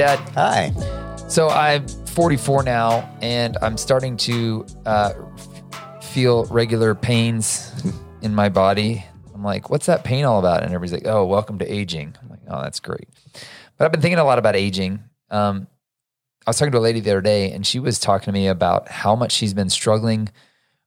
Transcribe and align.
Dad. 0.00 0.18
Hi. 0.30 0.72
So 1.28 1.50
I'm 1.50 1.86
44 1.86 2.62
now, 2.62 3.06
and 3.20 3.58
I'm 3.60 3.76
starting 3.76 4.16
to 4.16 4.64
uh, 4.86 5.12
feel 6.00 6.46
regular 6.46 6.94
pains 6.94 7.70
in 8.22 8.34
my 8.34 8.48
body. 8.48 9.04
I'm 9.34 9.44
like, 9.44 9.68
what's 9.68 9.84
that 9.84 10.02
pain 10.02 10.24
all 10.24 10.38
about? 10.38 10.62
And 10.62 10.72
everybody's 10.72 10.94
like, 10.94 11.06
oh, 11.06 11.26
welcome 11.26 11.58
to 11.58 11.70
aging. 11.70 12.16
I'm 12.22 12.30
like, 12.30 12.40
oh, 12.48 12.62
that's 12.62 12.80
great. 12.80 13.08
But 13.76 13.84
I've 13.84 13.92
been 13.92 14.00
thinking 14.00 14.18
a 14.18 14.24
lot 14.24 14.38
about 14.38 14.56
aging. 14.56 15.04
Um, 15.28 15.66
I 16.46 16.48
was 16.48 16.58
talking 16.58 16.72
to 16.72 16.78
a 16.78 16.80
lady 16.80 17.00
the 17.00 17.10
other 17.10 17.20
day, 17.20 17.52
and 17.52 17.66
she 17.66 17.78
was 17.78 17.98
talking 17.98 18.24
to 18.24 18.32
me 18.32 18.48
about 18.48 18.88
how 18.88 19.14
much 19.14 19.32
she's 19.32 19.52
been 19.52 19.68
struggling 19.68 20.30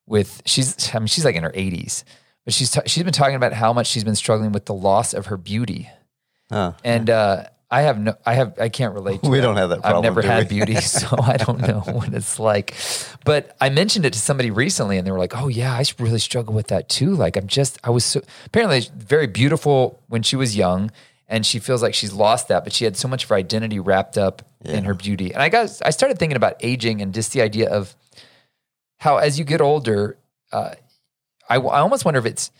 with. 0.07 0.41
She's, 0.47 0.89
I 0.91 0.97
mean, 0.97 1.05
she's 1.05 1.23
like 1.23 1.35
in 1.35 1.43
her 1.43 1.51
80s, 1.51 2.03
but 2.45 2.55
she's 2.55 2.71
ta- 2.71 2.81
she's 2.87 3.03
been 3.03 3.13
talking 3.13 3.35
about 3.35 3.53
how 3.53 3.73
much 3.73 3.85
she's 3.85 4.03
been 4.03 4.15
struggling 4.15 4.53
with 4.53 4.65
the 4.65 4.73
loss 4.73 5.13
of 5.13 5.27
her 5.27 5.37
beauty. 5.37 5.87
Huh. 6.49 6.73
And 6.83 7.11
uh, 7.11 7.43
I 7.73 7.81
have 7.81 7.99
no, 7.99 8.15
I 8.25 8.33
have, 8.35 8.59
I 8.59 8.69
can't 8.69 8.93
relate. 8.93 9.23
to 9.23 9.29
We 9.29 9.37
that. 9.39 9.43
don't 9.43 9.57
have 9.57 9.69
that 9.69 9.85
I've 9.85 10.03
never 10.03 10.21
had 10.21 10.43
we? 10.49 10.57
beauty, 10.57 10.75
so 10.81 11.07
I 11.21 11.37
don't 11.37 11.59
know 11.61 11.79
what 11.91 12.13
it's 12.13 12.37
like. 12.39 12.75
But 13.25 13.55
I 13.59 13.69
mentioned 13.69 14.05
it 14.05 14.13
to 14.13 14.19
somebody 14.19 14.51
recently, 14.51 14.97
and 14.97 15.07
they 15.07 15.11
were 15.11 15.17
like, 15.19 15.35
"Oh 15.35 15.47
yeah, 15.47 15.73
I 15.73 15.83
really 15.99 16.19
struggle 16.19 16.53
with 16.53 16.67
that 16.67 16.87
too. 16.87 17.15
Like 17.15 17.35
I'm 17.35 17.47
just, 17.47 17.79
I 17.83 17.89
was 17.89 18.05
so 18.05 18.21
apparently 18.45 18.81
very 18.95 19.27
beautiful 19.27 19.99
when 20.07 20.21
she 20.23 20.35
was 20.35 20.55
young." 20.55 20.91
And 21.27 21.45
she 21.45 21.57
feels 21.57 21.81
like 21.81 21.95
she's 21.95 22.13
lost 22.13 22.49
that, 22.49 22.63
but 22.63 22.73
she 22.73 22.83
had 22.85 22.95
so 22.95 23.07
much 23.07 23.23
of 23.23 23.29
her 23.29 23.35
identity 23.35 23.79
wrapped 23.79 24.17
up 24.19 24.43
in 24.63 24.83
her 24.83 24.93
beauty. 24.93 25.33
And 25.33 25.41
I 25.41 25.49
got, 25.49 25.81
I 25.83 25.89
started 25.89 26.19
thinking 26.19 26.35
about 26.35 26.57
aging 26.59 27.01
and 27.01 27.11
just 27.13 27.31
the 27.31 27.41
idea 27.41 27.71
of 27.71 27.95
how, 28.97 29.17
as 29.17 29.39
you 29.39 29.45
get 29.45 29.59
older, 29.61 30.17
uh, 30.51 30.71
I, 31.49 31.55
I 31.55 31.79
almost 31.79 32.05
wonder 32.05 32.19
if 32.19 32.25
it's 32.25 32.51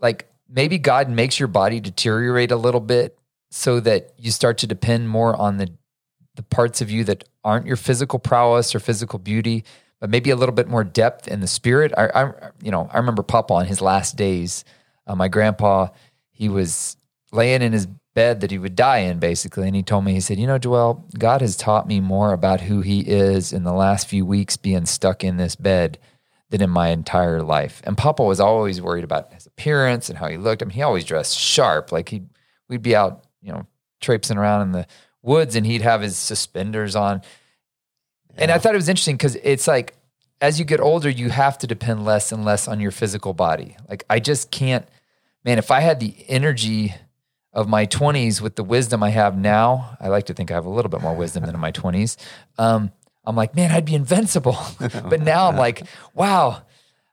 like 0.00 0.26
maybe 0.48 0.78
God 0.78 1.08
makes 1.10 1.38
your 1.38 1.48
body 1.48 1.80
deteriorate 1.80 2.50
a 2.50 2.56
little 2.56 2.80
bit 2.80 3.16
so 3.50 3.80
that 3.80 4.12
you 4.18 4.30
start 4.30 4.58
to 4.58 4.66
depend 4.66 5.08
more 5.08 5.34
on 5.36 5.58
the 5.58 5.70
the 6.36 6.42
parts 6.44 6.80
of 6.80 6.88
you 6.88 7.02
that 7.02 7.24
aren't 7.42 7.66
your 7.66 7.76
physical 7.76 8.20
prowess 8.20 8.72
or 8.72 8.78
physical 8.78 9.18
beauty, 9.18 9.64
but 10.00 10.08
maybe 10.08 10.30
a 10.30 10.36
little 10.36 10.54
bit 10.54 10.68
more 10.68 10.84
depth 10.84 11.26
in 11.26 11.40
the 11.40 11.48
spirit. 11.48 11.92
I, 11.96 12.06
I 12.14 12.32
you 12.62 12.70
know, 12.70 12.88
I 12.92 12.98
remember 12.98 13.24
Papa 13.24 13.54
on 13.54 13.66
his 13.66 13.80
last 13.80 14.16
days. 14.16 14.64
Uh, 15.04 15.16
my 15.16 15.26
grandpa, 15.26 15.88
he 16.30 16.48
was 16.48 16.96
laying 17.32 17.60
in 17.60 17.72
his 17.72 17.88
bed 18.14 18.40
that 18.40 18.52
he 18.52 18.58
would 18.58 18.76
die 18.76 18.98
in, 18.98 19.18
basically, 19.18 19.66
and 19.66 19.74
he 19.74 19.82
told 19.82 20.04
me, 20.04 20.12
he 20.12 20.20
said, 20.20 20.38
"You 20.38 20.46
know, 20.46 20.58
Joel, 20.58 21.04
God 21.18 21.40
has 21.40 21.56
taught 21.56 21.88
me 21.88 22.00
more 22.00 22.32
about 22.32 22.60
who 22.62 22.82
He 22.82 23.00
is 23.00 23.52
in 23.52 23.64
the 23.64 23.72
last 23.72 24.06
few 24.06 24.24
weeks 24.24 24.56
being 24.56 24.86
stuck 24.86 25.24
in 25.24 25.36
this 25.36 25.56
bed." 25.56 25.98
than 26.50 26.62
in 26.62 26.70
my 26.70 26.88
entire 26.88 27.42
life. 27.42 27.82
And 27.84 27.96
Papa 27.96 28.24
was 28.24 28.40
always 28.40 28.80
worried 28.80 29.04
about 29.04 29.32
his 29.32 29.46
appearance 29.46 30.08
and 30.08 30.18
how 30.18 30.28
he 30.28 30.38
looked. 30.38 30.62
I 30.62 30.64
mean, 30.64 30.74
he 30.74 30.82
always 30.82 31.04
dressed 31.04 31.38
sharp. 31.38 31.92
Like 31.92 32.08
he, 32.08 32.22
we'd 32.68 32.82
be 32.82 32.96
out, 32.96 33.26
you 33.40 33.52
know, 33.52 33.66
traipsing 34.00 34.38
around 34.38 34.62
in 34.62 34.72
the 34.72 34.86
woods, 35.22 35.56
and 35.56 35.66
he'd 35.66 35.82
have 35.82 36.00
his 36.00 36.16
suspenders 36.16 36.96
on. 36.96 37.22
And 38.36 38.50
I 38.50 38.58
thought 38.58 38.74
it 38.74 38.76
was 38.76 38.88
interesting 38.88 39.16
because 39.16 39.36
it's 39.36 39.66
like 39.66 39.94
as 40.40 40.58
you 40.58 40.64
get 40.64 40.80
older, 40.80 41.08
you 41.08 41.30
have 41.30 41.58
to 41.58 41.66
depend 41.66 42.04
less 42.04 42.32
and 42.32 42.44
less 42.44 42.68
on 42.68 42.80
your 42.80 42.90
physical 42.90 43.34
body. 43.34 43.76
Like 43.88 44.04
I 44.08 44.20
just 44.20 44.50
can't, 44.50 44.86
man. 45.44 45.58
If 45.58 45.70
I 45.70 45.80
had 45.80 46.00
the 46.00 46.14
energy 46.28 46.94
of 47.52 47.68
my 47.68 47.86
20s 47.86 48.40
with 48.40 48.56
the 48.56 48.62
wisdom 48.62 49.02
I 49.02 49.10
have 49.10 49.36
now, 49.36 49.96
I 50.00 50.08
like 50.08 50.26
to 50.26 50.34
think 50.34 50.50
I 50.50 50.54
have 50.54 50.66
a 50.66 50.70
little 50.70 50.90
bit 50.90 51.00
more 51.00 51.14
wisdom 51.14 51.44
than 51.44 51.54
in 51.54 51.60
my 51.60 51.72
20s. 51.72 52.16
Um, 52.56 52.92
I'm 53.24 53.34
like, 53.34 53.56
man, 53.56 53.72
I'd 53.72 53.84
be 53.84 53.94
invincible. 53.94 54.56
but 54.78 55.20
now 55.20 55.48
I'm 55.48 55.56
like, 55.66 55.82
wow, 56.14 56.62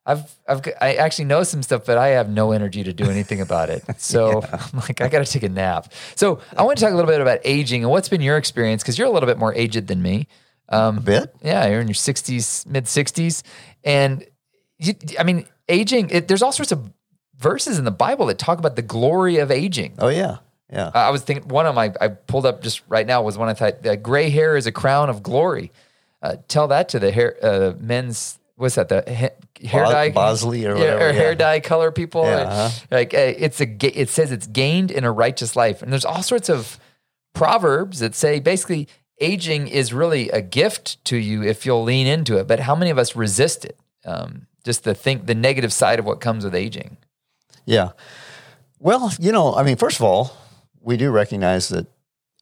I've, 0.05 0.31
I've, 0.47 0.61
I 0.79 0.93
actually 0.95 1.25
know 1.25 1.41
some 1.43 1.63
stuff, 1.63 1.85
but 1.85 1.97
I 1.97 2.09
have 2.09 2.29
no 2.29 2.51
energy 2.51 2.83
to 2.83 2.93
do 2.93 3.05
anything 3.09 3.41
about 3.41 3.69
it. 3.69 3.83
So 3.97 4.43
I'm 4.51 4.79
like, 4.79 5.01
I 5.01 5.07
got 5.09 5.25
to 5.25 5.31
take 5.31 5.43
a 5.43 5.49
nap. 5.49 5.91
So 6.15 6.39
I 6.55 6.63
want 6.63 6.77
to 6.77 6.83
talk 6.85 6.93
a 6.93 6.95
little 6.95 7.09
bit 7.09 7.21
about 7.21 7.39
aging 7.43 7.83
and 7.83 7.89
what's 7.91 8.09
been 8.09 8.21
your 8.21 8.37
experience 8.37 8.83
because 8.83 8.97
you're 8.97 9.07
a 9.07 9.11
little 9.11 9.27
bit 9.27 9.37
more 9.39 9.53
aged 9.55 9.87
than 9.87 10.01
me. 10.01 10.27
Um, 10.69 10.97
A 10.97 11.01
bit? 11.01 11.35
yeah, 11.43 11.67
you're 11.67 11.79
in 11.81 11.87
your 11.87 11.95
60s, 11.95 12.65
mid 12.67 12.85
60s. 12.85 13.41
And 13.83 14.25
you, 14.77 14.93
I 15.19 15.23
mean, 15.23 15.47
aging, 15.69 16.09
it, 16.11 16.27
there's 16.27 16.41
all 16.43 16.51
sorts 16.51 16.71
of 16.71 16.91
verses 17.37 17.79
in 17.79 17.85
the 17.85 17.91
Bible 17.91 18.27
that 18.27 18.37
talk 18.37 18.59
about 18.59 18.75
the 18.75 18.81
glory 18.81 19.37
of 19.37 19.49
aging. 19.51 19.95
Oh, 19.97 20.09
yeah. 20.09 20.37
Yeah. 20.71 20.89
I 20.93 21.11
was 21.11 21.21
thinking 21.21 21.47
one 21.47 21.67
of 21.67 21.75
my 21.75 21.93
I 22.01 22.07
pulled 22.07 22.45
up 22.45 22.61
just 22.63 22.81
right 22.89 23.05
now 23.05 23.21
was 23.21 23.37
one 23.37 23.49
I 23.49 23.53
thought 23.53 23.83
that 23.83 24.01
gray 24.01 24.29
hair 24.31 24.57
is 24.57 24.65
a 24.65 24.71
crown 24.71 25.09
of 25.09 25.21
glory. 25.21 25.71
Uh, 26.23 26.37
tell 26.47 26.67
that 26.69 26.89
to 26.89 26.99
the 26.99 27.11
hair 27.11 27.37
uh, 27.43 27.73
men's 27.79 28.39
what's 28.55 28.75
that 28.75 28.89
the 28.89 29.03
ha- 29.07 29.67
hair 29.67 29.85
Bo- 29.85 29.91
dye 29.91 30.09
Bosley 30.11 30.65
or 30.65 30.75
Yeah, 30.77 30.79
whatever, 30.93 31.09
or 31.09 31.13
hair 31.13 31.29
yeah. 31.31 31.35
dye 31.35 31.59
color 31.59 31.91
people 31.91 32.23
Yeah, 32.25 32.35
uh-huh. 32.37 32.69
like 32.91 33.13
uh, 33.13 33.17
it's 33.17 33.59
a 33.61 33.65
it 33.99 34.09
says 34.09 34.31
it's 34.31 34.47
gained 34.47 34.91
in 34.91 35.03
a 35.03 35.11
righteous 35.11 35.55
life 35.55 35.81
and 35.81 35.91
there's 35.91 36.05
all 36.05 36.23
sorts 36.23 36.49
of 36.49 36.79
proverbs 37.33 37.99
that 37.99 38.15
say 38.15 38.39
basically 38.39 38.87
aging 39.21 39.67
is 39.67 39.93
really 39.93 40.29
a 40.29 40.41
gift 40.41 41.03
to 41.05 41.17
you 41.17 41.43
if 41.43 41.65
you'll 41.65 41.83
lean 41.83 42.07
into 42.07 42.37
it 42.37 42.47
but 42.47 42.59
how 42.61 42.75
many 42.75 42.91
of 42.91 42.97
us 42.97 43.15
resist 43.15 43.65
it 43.65 43.77
um, 44.05 44.47
just 44.63 44.83
the 44.83 44.93
think 44.93 45.25
the 45.25 45.35
negative 45.35 45.71
side 45.73 45.99
of 45.99 46.05
what 46.05 46.19
comes 46.21 46.43
with 46.45 46.55
aging 46.55 46.97
Yeah. 47.65 47.89
Well, 48.79 49.11
you 49.19 49.31
know, 49.31 49.55
I 49.55 49.63
mean, 49.63 49.77
first 49.77 49.97
of 49.99 50.03
all, 50.03 50.35
we 50.81 50.97
do 50.97 51.09
recognize 51.09 51.69
that 51.69 51.87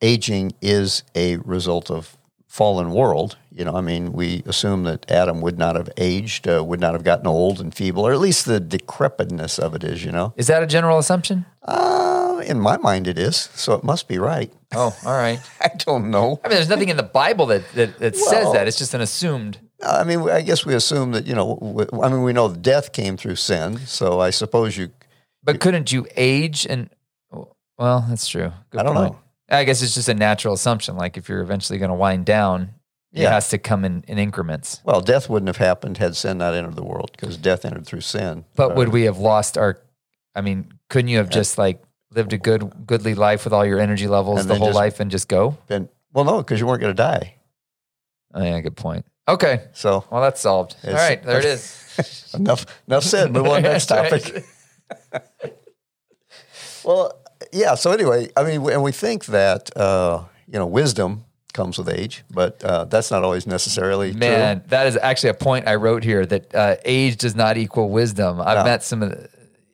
aging 0.01 0.51
is 0.61 1.03
a 1.15 1.37
result 1.37 1.89
of 1.91 2.17
fallen 2.53 2.91
world. 2.91 3.35
You 3.51 3.65
know, 3.65 3.75
I 3.75 3.81
mean, 3.81 4.13
we 4.13 4.43
assume 4.45 4.83
that 4.83 5.09
Adam 5.09 5.41
would 5.41 5.57
not 5.57 5.75
have 5.75 5.89
aged, 5.97 6.47
uh, 6.47 6.63
would 6.63 6.79
not 6.79 6.93
have 6.93 7.03
gotten 7.03 7.25
old 7.25 7.59
and 7.59 7.73
feeble, 7.73 8.05
or 8.05 8.13
at 8.13 8.19
least 8.19 8.45
the 8.45 8.59
decrepitness 8.59 9.57
of 9.57 9.73
it 9.73 9.83
is, 9.83 10.05
you 10.05 10.11
know. 10.11 10.33
is 10.37 10.47
that 10.47 10.61
a 10.61 10.67
general 10.67 10.99
assumption 10.99 11.45
Uh, 11.63 12.41
in 12.45 12.59
my 12.59 12.77
mind, 12.77 13.07
it 13.07 13.17
is. 13.17 13.49
So 13.55 13.73
it 13.73 13.83
must 13.83 14.07
be 14.07 14.17
right. 14.19 14.51
oh 14.75 14.95
all 15.05 15.17
right 15.17 15.39
I 15.61 15.69
don't 15.85 16.11
know. 16.11 16.39
I 16.43 16.47
mean, 16.47 16.57
there's 16.57 16.69
nothing 16.69 16.89
in 16.89 16.97
the 16.97 17.09
Bible 17.23 17.45
that 17.47 17.63
that, 17.73 17.97
that 17.99 18.15
says 18.15 18.53
that. 18.53 18.67
It's 18.67 18.77
just 18.77 18.93
an 18.93 19.01
assumed. 19.01 19.57
I 19.81 20.03
mean, 20.03 20.19
I 20.29 20.41
guess 20.41 20.63
we 20.65 20.75
assume 20.75 21.11
that, 21.15 21.25
you 21.27 21.35
know, 21.35 21.57
w- 21.59 22.03
I 22.05 22.07
mean, 22.09 22.21
we 22.23 22.33
know 22.33 22.53
death 22.53 22.87
came 22.93 23.17
through 23.17 23.35
sin. 23.37 23.79
So 23.87 24.05
I 24.27 24.31
suppose 24.31 24.77
you, 24.79 24.89
But 25.43 25.59
couldn't 25.59 25.91
you 25.91 26.05
age 26.15 26.67
and? 26.69 26.89
Well, 27.77 28.05
that's 28.07 28.27
true. 28.27 28.51
Good 28.71 28.79
I 28.79 28.83
don't 28.83 28.95
point. 28.95 29.11
know. 29.13 29.19
I 29.57 29.63
guess 29.63 29.81
it's 29.81 29.93
just 29.93 30.09
a 30.09 30.13
natural 30.13 30.53
assumption. 30.53 30.95
Like 30.97 31.17
if 31.17 31.29
you're 31.29 31.41
eventually 31.41 31.79
going 31.79 31.89
to 31.89 31.95
wind 31.95 32.25
down, 32.25 32.73
it 33.11 33.21
Yeah. 33.21 33.31
has 33.31 33.49
to 33.49 33.57
come 33.57 33.85
in, 33.85 34.03
in 34.07 34.17
increments. 34.17 34.81
well, 34.83 34.99
death 35.01 35.29
wouldn't 35.29 35.47
have 35.47 35.57
happened 35.57 35.97
had 35.97 36.15
sin 36.15 36.39
not 36.39 36.53
entered 36.55 36.75
the 36.75 36.83
world 36.83 37.11
because 37.13 37.37
death 37.37 37.63
entered 37.65 37.85
through 37.85 38.01
sin. 38.01 38.45
But 38.55 38.71
Uh, 38.71 38.75
would 38.75 38.89
we 38.89 39.03
have 39.03 39.17
lost 39.19 39.57
our? 39.57 39.79
I 40.35 40.41
mean, 40.41 40.71
couldn't 40.89 41.09
you 41.09 41.17
have 41.17 41.29
just 41.29 41.57
like 41.57 41.81
lived 42.11 42.33
a 42.33 42.37
good, 42.37 42.87
goodly 42.87 43.13
life 43.15 43.43
with 43.43 43.53
all 43.53 43.65
your 43.65 43.79
energy 43.79 44.07
levels 44.07 44.39
And 44.41 44.49
the 44.49 44.53
then 44.55 44.59
whole 44.59 44.69
just- 44.69 44.75
life 44.77 44.99
and 44.99 45.11
just 45.11 45.27
go? 45.27 45.57
been, 45.67 45.89
well, 46.13 46.25
no, 46.25 46.37
because 46.37 46.59
you 46.59 46.65
weren't 46.67 46.81
going 46.81 46.95
to 46.95 47.01
die. 47.01 47.35
Oh, 48.33 48.41
yeah, 48.43 48.59
good 48.61 48.75
point. 48.75 49.05
Okay, 49.27 49.61
So 49.73 50.03
well 50.09 50.21
that's 50.21 50.41
solved. 50.41 50.75
all 50.83 50.89
It's- 50.89 51.09
right, 51.09 51.23
there 51.23 51.37
it 51.39 51.45
is. 51.45 52.31
enough, 52.33 52.65
enough 52.87 53.03
said. 53.03 53.31
Move 53.31 53.47
on 53.47 53.61
next 53.61 53.85
That's 53.89 54.09
topic. 54.23 54.45
Well, 56.83 57.22
yeah. 57.53 57.75
So 57.75 57.91
anyway, 57.91 58.29
I 58.35 58.43
mean, 58.43 58.69
and 58.69 58.83
we 58.83 58.91
think 58.91 59.25
that 59.27 59.75
uh, 59.77 60.23
you 60.47 60.59
know 60.59 60.65
wisdom 60.65 61.25
comes 61.53 61.77
with 61.77 61.87
age, 61.89 62.23
but 62.31 62.63
uh, 62.63 62.85
that's 62.85 63.11
not 63.11 63.23
always 63.23 63.45
necessarily 63.45 64.11
Man, 64.11 64.63
that 64.67 64.87
is 64.87 64.97
actually 64.97 65.29
a 65.29 65.35
point 65.35 65.67
I 65.67 65.75
wrote 65.75 66.03
here 66.03 66.25
that 66.25 66.53
uh, 66.55 66.75
age 66.83 67.17
does 67.17 67.35
not 67.35 67.57
equal 67.57 67.89
wisdom. 67.89 68.41
I've 68.41 68.57
No. 68.57 68.63
met 68.63 68.83
some 68.83 69.03
of 69.03 69.11
the, 69.11 69.29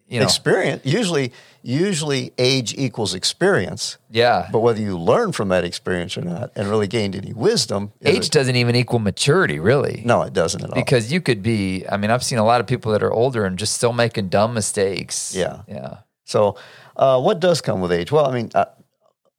you 0.09 0.19
know, 0.19 0.25
Experience 0.25 0.81
usually, 0.83 1.31
usually 1.61 2.33
age 2.37 2.73
equals 2.77 3.13
experience, 3.13 3.97
yeah. 4.09 4.49
but 4.51 4.59
whether 4.59 4.81
you 4.81 4.97
learn 4.99 5.31
from 5.31 5.47
that 5.49 5.63
experience 5.63 6.17
or 6.17 6.21
not, 6.21 6.51
and 6.55 6.67
really 6.67 6.87
gained 6.87 7.15
any 7.15 7.31
wisdom, 7.31 7.93
age 8.03 8.29
doesn't 8.29 8.57
even 8.57 8.75
equal 8.75 8.99
maturity, 8.99 9.59
really. 9.59 10.01
no, 10.05 10.23
it 10.23 10.33
doesn't 10.33 10.61
at 10.63 10.69
all. 10.71 10.75
Because 10.75 11.13
you 11.13 11.21
could 11.21 11.41
be, 11.41 11.85
I 11.87 11.95
mean, 11.95 12.11
I've 12.11 12.23
seen 12.25 12.39
a 12.39 12.45
lot 12.45 12.59
of 12.59 12.67
people 12.67 12.91
that 12.91 13.03
are 13.03 13.13
older 13.13 13.45
and 13.45 13.57
just 13.57 13.73
still 13.73 13.93
making 13.93 14.27
dumb 14.29 14.53
mistakes. 14.53 15.33
Yeah. 15.33 15.61
Yeah. 15.67 15.99
So, 16.25 16.57
uh, 16.99 17.19
what 17.19 17.39
does 17.39 17.61
come 17.61 17.79
with 17.81 17.91
age? 17.91 18.11
Well, 18.11 18.27
I 18.27 18.33
mean, 18.33 18.51
uh, 18.53 18.65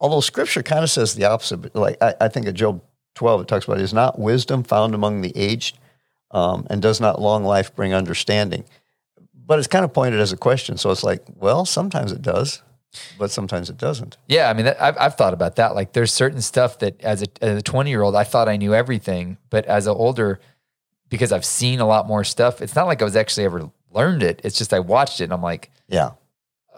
although 0.01 0.21
Scripture 0.21 0.62
kind 0.62 0.83
of 0.83 0.91
says 0.91 1.15
the 1.15 1.27
opposite, 1.27 1.59
but 1.59 1.77
like 1.77 2.03
I, 2.03 2.15
I 2.23 2.29
think 2.29 2.47
of 2.49 2.55
Job 2.55 2.83
12, 3.15 3.43
it 3.43 3.49
talks 3.49 3.67
about 3.67 3.79
is 3.81 3.93
not 3.93 4.19
wisdom 4.19 4.65
found 4.65 4.95
among 4.95 5.21
the 5.21 5.37
aged, 5.37 5.79
um, 6.31 6.67
and 6.71 6.81
does 6.81 7.01
not 7.01 7.21
long 7.21 7.45
life 7.45 7.75
bring 7.77 7.93
understanding. 7.93 8.65
But 9.35 9.59
it's 9.59 9.69
kind 9.69 9.85
of 9.85 9.93
pointed 9.93 10.21
as 10.21 10.33
a 10.33 10.37
question, 10.37 10.79
so 10.79 10.91
it's 10.91 11.05
like, 11.05 11.23
well, 11.37 11.67
sometimes 11.67 12.12
it 12.12 12.23
does, 12.23 12.62
but 13.19 13.31
sometimes 13.31 13.69
it 13.69 13.77
doesn't. 13.77 14.17
Yeah. 14.27 14.49
I 14.49 14.55
mean, 14.55 14.65
that, 14.65 14.81
I've, 14.81 14.97
I've 14.99 15.15
thought 15.17 15.35
about 15.35 15.57
that. 15.57 15.75
Like 15.75 15.93
there's 15.93 16.12
certain 16.12 16.41
stuff 16.41 16.79
that 16.79 17.01
as 17.03 17.23
a, 17.23 17.27
as 17.43 17.59
a 17.59 17.62
20 17.62 17.91
year 17.91 18.03
old, 18.03 18.17
I 18.17 18.25
thought 18.25 18.49
I 18.49 18.57
knew 18.57 18.75
everything, 18.75 19.37
but 19.51 19.67
as 19.67 19.87
an 19.87 19.95
older, 19.95 20.41
because 21.09 21.31
I've 21.31 21.45
seen 21.45 21.81
a 21.81 21.87
lot 21.87 22.07
more 22.07 22.25
stuff, 22.25 22.62
it's 22.62 22.75
not 22.75 22.87
like 22.87 23.03
I 23.03 23.05
was 23.05 23.17
actually 23.17 23.45
ever 23.45 23.71
learned 23.93 24.23
it. 24.23 24.41
It's 24.45 24.57
just 24.57 24.73
I 24.73 24.79
watched 24.79 25.21
it 25.21 25.25
and 25.25 25.33
I'm 25.33 25.43
like, 25.43 25.71
Yeah, 25.89 26.12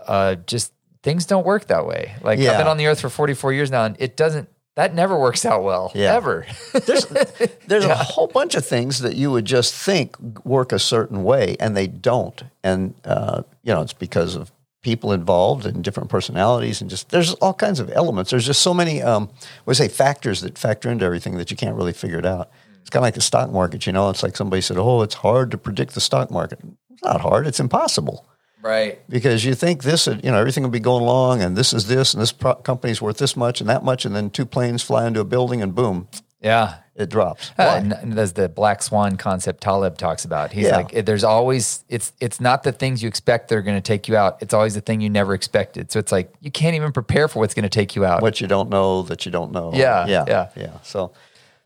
uh, 0.06 0.34
just 0.46 0.72
things 1.02 1.26
don't 1.26 1.44
work 1.46 1.66
that 1.66 1.87
way. 1.87 2.14
Like 2.22 2.38
I've 2.38 2.58
been 2.58 2.66
on 2.69 2.76
the 2.76 2.87
earth 2.87 3.00
for 3.00 3.08
44 3.10 3.52
years 3.52 3.70
now 3.70 3.84
and 3.84 3.96
it 3.99 4.16
doesn't, 4.16 4.49
that 4.76 4.94
never 4.94 5.19
works 5.19 5.44
out 5.44 5.62
well, 5.64 5.93
Yeah. 5.94 6.14
ever. 6.14 6.46
there's 6.87 7.04
there's 7.66 7.84
a 7.84 7.94
whole 7.94 8.26
bunch 8.28 8.54
of 8.54 8.64
things 8.64 9.00
that 9.00 9.16
you 9.16 9.31
would 9.31 9.44
just 9.44 9.75
think 9.75 10.16
work 10.46 10.72
a 10.72 10.78
certain 10.78 11.25
way, 11.25 11.56
and 11.60 11.76
they 11.76 11.87
don't. 11.87 12.43
And 12.64 12.94
uh, 13.04 13.43
you 13.62 13.75
know, 13.75 13.82
it's 13.82 13.93
because 13.93 14.34
of 14.34 14.50
people 14.82 15.12
involved 15.12 15.66
and 15.66 15.84
different 15.84 16.08
personalities 16.10 16.81
and 16.81 16.88
just 16.90 17.10
there's 17.10 17.34
all 17.34 17.52
kinds 17.55 17.81
of 17.81 17.90
elements. 17.90 18.31
There's 18.31 18.46
just 18.46 18.62
so 18.62 18.72
many 18.72 19.02
um 19.02 19.28
we 19.66 19.75
say 19.75 19.88
factors 19.88 20.40
that 20.40 20.56
factor 20.58 20.90
into 20.90 21.05
everything 21.05 21.37
that 21.37 21.50
you 21.50 21.56
can't 21.56 21.76
really 21.76 21.93
figure 21.93 22.19
it 22.19 22.26
out. 22.26 22.50
It's 22.81 22.88
kind 22.90 23.02
of 23.02 23.06
like 23.06 23.14
the 23.14 23.20
stock 23.20 23.50
market, 23.52 23.87
you 23.87 23.93
know. 23.93 24.08
It's 24.10 24.22
like 24.22 24.37
somebody 24.37 24.62
said, 24.62 24.78
"Oh, 24.78 25.02
it's 25.02 25.16
hard 25.16 25.50
to 25.50 25.58
predict 25.58 25.93
the 25.94 26.00
stock 26.00 26.31
market." 26.31 26.60
It's 26.90 27.02
not 27.05 27.20
hard. 27.20 27.46
It's 27.46 27.60
impossible 27.60 28.26
Right. 28.62 29.00
because 29.08 29.44
you 29.44 29.54
think 29.54 29.82
this, 29.82 30.06
you 30.06 30.30
know, 30.30 30.38
everything 30.38 30.62
will 30.62 30.70
be 30.70 30.80
going 30.80 31.02
along, 31.02 31.42
and 31.42 31.56
this 31.56 31.72
is 31.72 31.88
this, 31.88 32.14
and 32.14 32.22
this 32.22 32.32
pro- 32.32 32.54
company's 32.54 33.02
worth 33.02 33.18
this 33.18 33.36
much 33.36 33.60
and 33.60 33.68
that 33.68 33.82
much, 33.82 34.04
and 34.04 34.14
then 34.14 34.30
two 34.30 34.46
planes 34.46 34.82
fly 34.82 35.06
into 35.06 35.20
a 35.20 35.24
building, 35.24 35.60
and 35.62 35.74
boom, 35.74 36.06
Yeah. 36.40 36.74
it 36.94 37.08
drops. 37.08 37.50
Uh, 37.58 37.80
and 38.02 38.12
there's 38.16 38.32
the 38.34 38.48
black 38.48 38.82
swan 38.82 39.16
concept 39.16 39.62
Taleb 39.62 39.96
talks 39.98 40.24
about. 40.24 40.52
He's 40.52 40.66
Yeah. 40.66 40.76
like, 40.76 41.04
there's 41.06 41.24
always 41.24 41.84
it's 41.88 42.12
it's 42.20 42.40
not 42.40 42.62
the 42.62 42.72
things 42.72 43.02
you 43.02 43.08
expect 43.08 43.48
that 43.48 43.56
are 43.56 43.62
going 43.62 43.76
to 43.78 43.80
take 43.80 44.06
you 44.08 44.16
out. 44.16 44.38
It's 44.42 44.52
always 44.54 44.74
the 44.74 44.80
thing 44.80 45.00
you 45.00 45.08
never 45.10 45.34
expected. 45.34 45.90
So 45.90 45.98
it's 45.98 46.12
like 46.12 46.32
you 46.40 46.50
can't 46.50 46.76
even 46.76 46.92
prepare 46.92 47.28
for 47.28 47.38
what's 47.40 47.54
going 47.54 47.62
to 47.64 47.68
take 47.80 47.96
you 47.96 48.04
out. 48.04 48.20
what 48.22 48.40
you 48.40 48.46
don't 48.46 48.68
know 48.70 49.02
that 49.02 49.24
you 49.24 49.32
don't 49.32 49.52
know. 49.52 49.72
Yeah, 49.74 50.06
yeah, 50.06 50.24
yeah. 50.28 50.48
yeah. 50.54 50.70
So, 50.82 51.12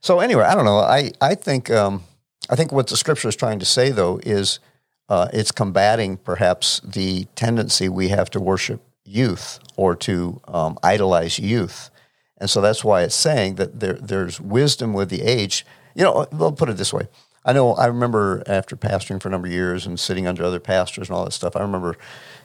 so 0.01 0.21
anyway, 0.21 0.45
I 0.45 0.55
don't 0.55 0.65
know. 0.65 0.79
I 0.79 1.11
I 1.21 1.35
think 1.35 1.71
um, 1.71 2.05
I 2.49 2.55
think 2.57 2.71
what 2.73 2.87
the 2.87 2.97
scripture 2.97 3.29
is 3.29 3.37
trying 3.37 3.59
to 3.59 3.67
say 3.67 3.91
though 3.91 4.21
is 4.25 4.61
uh, 5.09 5.29
it's 5.33 5.53
combating 5.53 6.17
perhaps 6.17 6.81
the 6.81 7.27
tendency 7.35 7.89
we 7.89 8.09
have 8.09 8.31
to 8.31 8.41
worship 8.41 8.83
youth 9.05 9.61
or 9.77 9.95
to 9.95 10.41
um, 10.49 10.79
idolize 10.83 11.39
youth, 11.39 11.91
and 12.39 12.51
so 12.51 12.61
that's 12.61 12.85
why 12.85 13.03
it's 13.03 13.15
saying 13.15 13.55
that 13.57 13.81
there 13.81 13.95
there's 13.95 14.41
wisdom 14.41 14.93
with 14.93 15.09
the 15.09 15.23
age. 15.23 15.65
You 15.95 16.05
know, 16.05 16.27
I'll 16.33 16.53
put 16.53 16.69
it 16.69 16.77
this 16.77 16.93
way. 16.93 17.09
I 17.45 17.53
know. 17.53 17.75
I 17.75 17.87
remember 17.87 18.43
after 18.49 18.75
pastoring 18.77 19.23
for 19.23 19.29
a 19.29 19.31
number 19.31 19.47
of 19.47 19.53
years 19.53 19.87
and 19.87 19.99
sitting 20.01 20.27
under 20.27 20.43
other 20.43 20.59
pastors 20.59 21.09
and 21.09 21.17
all 21.17 21.25
that 21.25 21.31
stuff. 21.31 21.55
I 21.55 21.61
remember 21.61 21.97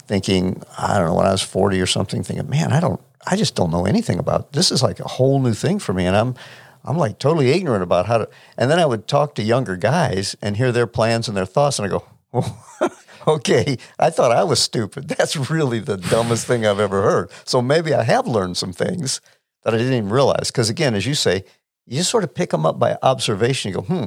thinking, 0.05 0.61
I 0.77 0.99
don't 0.99 1.07
know, 1.07 1.15
when 1.15 1.25
I 1.25 1.31
was 1.31 1.41
forty 1.41 1.81
or 1.81 1.87
something, 1.87 2.21
thinking, 2.21 2.47
man, 2.47 2.71
I 2.71 2.79
don't, 2.79 3.01
I 3.25 3.35
just 3.35 3.55
don't 3.55 3.71
know 3.71 3.85
anything 3.85 4.19
about 4.19 4.53
this. 4.53 4.71
Is 4.71 4.83
like 4.83 4.99
a 4.99 5.07
whole 5.07 5.39
new 5.39 5.55
thing 5.55 5.79
for 5.79 5.93
me, 5.93 6.05
and 6.05 6.15
I'm, 6.15 6.35
I'm 6.85 6.97
like 6.97 7.17
totally 7.17 7.49
ignorant 7.49 7.81
about 7.81 8.05
how 8.05 8.19
to. 8.19 8.29
And 8.57 8.69
then 8.69 8.77
I 8.77 8.85
would 8.85 9.07
talk 9.07 9.33
to 9.35 9.43
younger 9.43 9.75
guys 9.75 10.35
and 10.39 10.57
hear 10.57 10.71
their 10.71 10.87
plans 10.87 11.27
and 11.27 11.35
their 11.35 11.47
thoughts, 11.47 11.79
and 11.79 11.85
I 11.87 11.89
go, 11.89 12.05
okay, 13.27 13.77
I 13.99 14.09
thought 14.09 14.31
I 14.31 14.43
was 14.43 14.59
stupid. 14.59 15.07
That's 15.17 15.35
really 15.49 15.79
the 15.79 15.97
dumbest 15.97 16.47
thing 16.47 16.65
I've 16.65 16.79
ever 16.79 17.01
heard. 17.01 17.31
So 17.45 17.61
maybe 17.61 17.93
I 17.93 18.03
have 18.03 18.27
learned 18.27 18.57
some 18.57 18.73
things 18.73 19.21
that 19.63 19.73
I 19.73 19.77
didn't 19.77 19.93
even 19.93 20.09
realize. 20.09 20.51
Because 20.51 20.69
again, 20.69 20.95
as 20.95 21.05
you 21.05 21.15
say, 21.15 21.43
you 21.85 21.97
just 21.97 22.09
sort 22.09 22.23
of 22.23 22.33
pick 22.33 22.51
them 22.51 22.65
up 22.65 22.79
by 22.79 22.97
observation. 23.01 23.69
You 23.69 23.77
go, 23.77 23.83
hmm, 23.83 24.03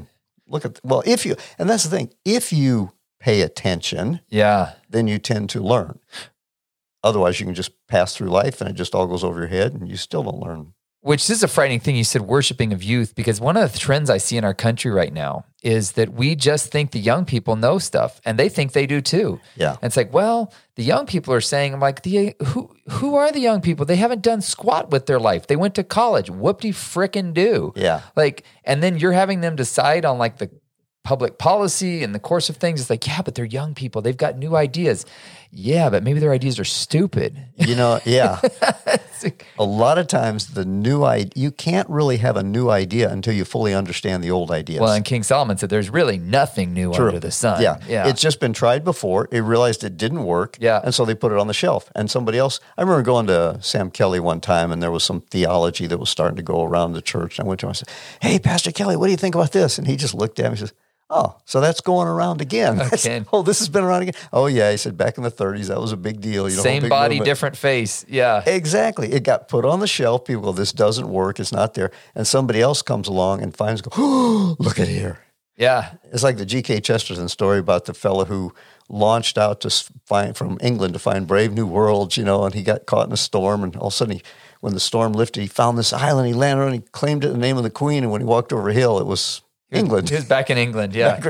look 0.46 0.64
at 0.64 0.80
well, 0.84 1.02
if 1.06 1.26
you, 1.26 1.36
and 1.58 1.68
that's 1.68 1.84
the 1.84 1.96
thing, 1.96 2.10
if 2.24 2.52
you 2.52 2.92
pay 3.20 3.40
attention, 3.40 4.20
yeah. 4.28 4.72
then 4.88 5.08
you 5.08 5.18
tend 5.18 5.50
to 5.50 5.60
learn. 5.60 5.98
Otherwise, 7.02 7.40
you 7.40 7.46
can 7.46 7.54
just 7.54 7.72
pass 7.86 8.14
through 8.16 8.28
life 8.28 8.60
and 8.60 8.70
it 8.70 8.74
just 8.74 8.94
all 8.94 9.06
goes 9.06 9.24
over 9.24 9.40
your 9.40 9.48
head, 9.48 9.72
and 9.74 9.88
you 9.88 9.96
still 9.96 10.22
don't 10.22 10.40
learn. 10.40 10.73
Which 11.04 11.28
is 11.28 11.42
a 11.42 11.48
frightening 11.48 11.80
thing. 11.80 11.96
You 11.96 12.04
said 12.04 12.22
worshiping 12.22 12.72
of 12.72 12.82
youth, 12.82 13.14
because 13.14 13.38
one 13.38 13.58
of 13.58 13.70
the 13.74 13.78
trends 13.78 14.08
I 14.08 14.16
see 14.16 14.38
in 14.38 14.44
our 14.44 14.54
country 14.54 14.90
right 14.90 15.12
now 15.12 15.44
is 15.62 15.92
that 15.92 16.14
we 16.14 16.34
just 16.34 16.72
think 16.72 16.92
the 16.92 16.98
young 16.98 17.26
people 17.26 17.56
know 17.56 17.78
stuff 17.78 18.22
and 18.24 18.38
they 18.38 18.48
think 18.48 18.72
they 18.72 18.86
do 18.86 19.02
too. 19.02 19.38
Yeah. 19.54 19.72
And 19.72 19.84
it's 19.84 19.98
like, 19.98 20.14
well, 20.14 20.50
the 20.76 20.82
young 20.82 21.04
people 21.04 21.34
are 21.34 21.42
saying, 21.42 21.74
I'm 21.74 21.80
like, 21.80 22.04
the 22.04 22.34
who 22.42 22.74
who 22.88 23.16
are 23.16 23.30
the 23.30 23.40
young 23.40 23.60
people? 23.60 23.84
They 23.84 23.96
haven't 23.96 24.22
done 24.22 24.40
squat 24.40 24.90
with 24.90 25.04
their 25.04 25.20
life. 25.20 25.46
They 25.46 25.56
went 25.56 25.74
to 25.74 25.84
college. 25.84 26.30
Whoop 26.30 26.62
de 26.62 26.72
frickin' 26.72 27.34
do. 27.34 27.74
Yeah. 27.76 28.00
Like, 28.16 28.44
and 28.64 28.82
then 28.82 28.96
you're 28.96 29.12
having 29.12 29.42
them 29.42 29.56
decide 29.56 30.06
on 30.06 30.16
like 30.16 30.38
the 30.38 30.50
public 31.04 31.36
policy 31.36 32.02
and 32.02 32.14
the 32.14 32.18
course 32.18 32.48
of 32.48 32.56
things. 32.56 32.80
It's 32.80 32.88
like, 32.88 33.06
yeah, 33.06 33.20
but 33.20 33.34
they're 33.34 33.44
young 33.44 33.74
people. 33.74 34.00
They've 34.00 34.16
got 34.16 34.38
new 34.38 34.56
ideas. 34.56 35.04
Yeah, 35.56 35.88
but 35.88 36.02
maybe 36.02 36.18
their 36.18 36.32
ideas 36.32 36.58
are 36.58 36.64
stupid. 36.64 37.36
You 37.56 37.76
know, 37.76 38.00
yeah. 38.04 38.40
a 39.58 39.64
lot 39.64 39.98
of 39.98 40.08
times, 40.08 40.54
the 40.54 40.64
new 40.64 41.04
idea, 41.04 41.30
you 41.36 41.52
can't 41.52 41.88
really 41.88 42.16
have 42.16 42.36
a 42.36 42.42
new 42.42 42.70
idea 42.70 43.10
until 43.10 43.32
you 43.32 43.44
fully 43.44 43.72
understand 43.72 44.24
the 44.24 44.32
old 44.32 44.50
ideas. 44.50 44.80
Well, 44.80 44.92
and 44.92 45.04
King 45.04 45.22
Solomon 45.22 45.56
said 45.56 45.70
there's 45.70 45.90
really 45.90 46.18
nothing 46.18 46.74
new 46.74 46.92
True. 46.92 47.06
under 47.06 47.20
the 47.20 47.30
sun. 47.30 47.62
Yeah. 47.62 47.78
Yeah. 47.88 48.08
It's 48.08 48.20
just 48.20 48.40
been 48.40 48.52
tried 48.52 48.84
before. 48.84 49.28
It 49.30 49.40
realized 49.40 49.84
it 49.84 49.96
didn't 49.96 50.24
work. 50.24 50.58
Yeah. 50.60 50.80
And 50.82 50.92
so 50.92 51.04
they 51.04 51.14
put 51.14 51.30
it 51.30 51.38
on 51.38 51.46
the 51.46 51.54
shelf. 51.54 51.90
And 51.94 52.10
somebody 52.10 52.38
else, 52.38 52.58
I 52.76 52.82
remember 52.82 53.02
going 53.02 53.28
to 53.28 53.58
Sam 53.60 53.90
Kelly 53.92 54.18
one 54.18 54.40
time 54.40 54.72
and 54.72 54.82
there 54.82 54.90
was 54.90 55.04
some 55.04 55.20
theology 55.20 55.86
that 55.86 55.98
was 55.98 56.10
starting 56.10 56.36
to 56.36 56.42
go 56.42 56.64
around 56.64 56.94
the 56.94 57.02
church. 57.02 57.38
And 57.38 57.46
I 57.46 57.48
went 57.48 57.60
to 57.60 57.66
him 57.66 57.70
and 57.70 57.76
I 57.76 57.78
said, 57.78 57.90
Hey, 58.20 58.38
Pastor 58.40 58.72
Kelly, 58.72 58.96
what 58.96 59.06
do 59.06 59.12
you 59.12 59.16
think 59.16 59.36
about 59.36 59.52
this? 59.52 59.78
And 59.78 59.86
he 59.86 59.96
just 59.96 60.14
looked 60.14 60.40
at 60.40 60.44
me 60.44 60.48
and 60.50 60.58
says, 60.58 60.72
Oh, 61.16 61.36
so 61.44 61.60
that's 61.60 61.80
going 61.80 62.08
around 62.08 62.40
again. 62.40 62.80
Again. 62.92 63.24
oh, 63.32 63.42
this 63.42 63.60
has 63.60 63.68
been 63.68 63.84
around 63.84 64.02
again. 64.02 64.14
Oh, 64.32 64.46
yeah. 64.46 64.72
He 64.72 64.76
said 64.76 64.96
back 64.96 65.16
in 65.16 65.22
the 65.22 65.30
30s, 65.30 65.68
that 65.68 65.80
was 65.80 65.92
a 65.92 65.96
big 65.96 66.20
deal. 66.20 66.50
You 66.50 66.56
know, 66.56 66.62
Same 66.62 66.88
body, 66.88 67.14
movement. 67.14 67.24
different 67.24 67.56
face. 67.56 68.04
Yeah. 68.08 68.42
Exactly. 68.44 69.12
It 69.12 69.22
got 69.22 69.46
put 69.46 69.64
on 69.64 69.78
the 69.78 69.86
shelf. 69.86 70.24
People 70.24 70.42
go, 70.42 70.52
this 70.52 70.72
doesn't 70.72 71.08
work. 71.08 71.38
It's 71.38 71.52
not 71.52 71.74
there. 71.74 71.92
And 72.16 72.26
somebody 72.26 72.60
else 72.60 72.82
comes 72.82 73.06
along 73.06 73.42
and 73.42 73.56
finds, 73.56 73.80
go, 73.80 73.90
oh, 73.96 74.56
look 74.58 74.80
at 74.80 74.88
here. 74.88 75.20
Yeah. 75.56 75.92
It's 76.12 76.24
like 76.24 76.36
the 76.36 76.44
G.K. 76.44 76.80
Chesterton 76.80 77.28
story 77.28 77.60
about 77.60 77.84
the 77.84 77.94
fellow 77.94 78.24
who 78.24 78.52
launched 78.88 79.38
out 79.38 79.60
to 79.60 79.70
find 80.04 80.36
from 80.36 80.58
England 80.60 80.94
to 80.94 80.98
find 80.98 81.28
brave 81.28 81.52
new 81.52 81.66
worlds, 81.66 82.16
you 82.16 82.24
know, 82.24 82.44
and 82.44 82.54
he 82.54 82.64
got 82.64 82.86
caught 82.86 83.06
in 83.06 83.12
a 83.12 83.16
storm, 83.16 83.62
and 83.62 83.76
all 83.76 83.86
of 83.86 83.92
a 83.92 83.96
sudden, 83.96 84.16
he, 84.16 84.22
when 84.60 84.74
the 84.74 84.80
storm 84.80 85.12
lifted, 85.12 85.40
he 85.42 85.46
found 85.46 85.78
this 85.78 85.92
island. 85.92 86.26
He 86.26 86.34
landed 86.34 86.64
on, 86.64 86.68
it, 86.70 86.74
he 86.74 86.80
claimed 86.90 87.24
it 87.24 87.28
in 87.28 87.34
the 87.34 87.38
name 87.38 87.56
of 87.56 87.62
the 87.62 87.70
Queen, 87.70 88.02
and 88.02 88.10
when 88.10 88.20
he 88.20 88.26
walked 88.26 88.52
over 88.52 88.68
a 88.68 88.74
hill, 88.74 88.98
it 88.98 89.06
was 89.06 89.42
England. 89.74 90.08
He 90.08 90.14
was 90.14 90.24
back 90.24 90.50
in 90.50 90.58
England. 90.58 90.94
Yeah. 90.94 91.20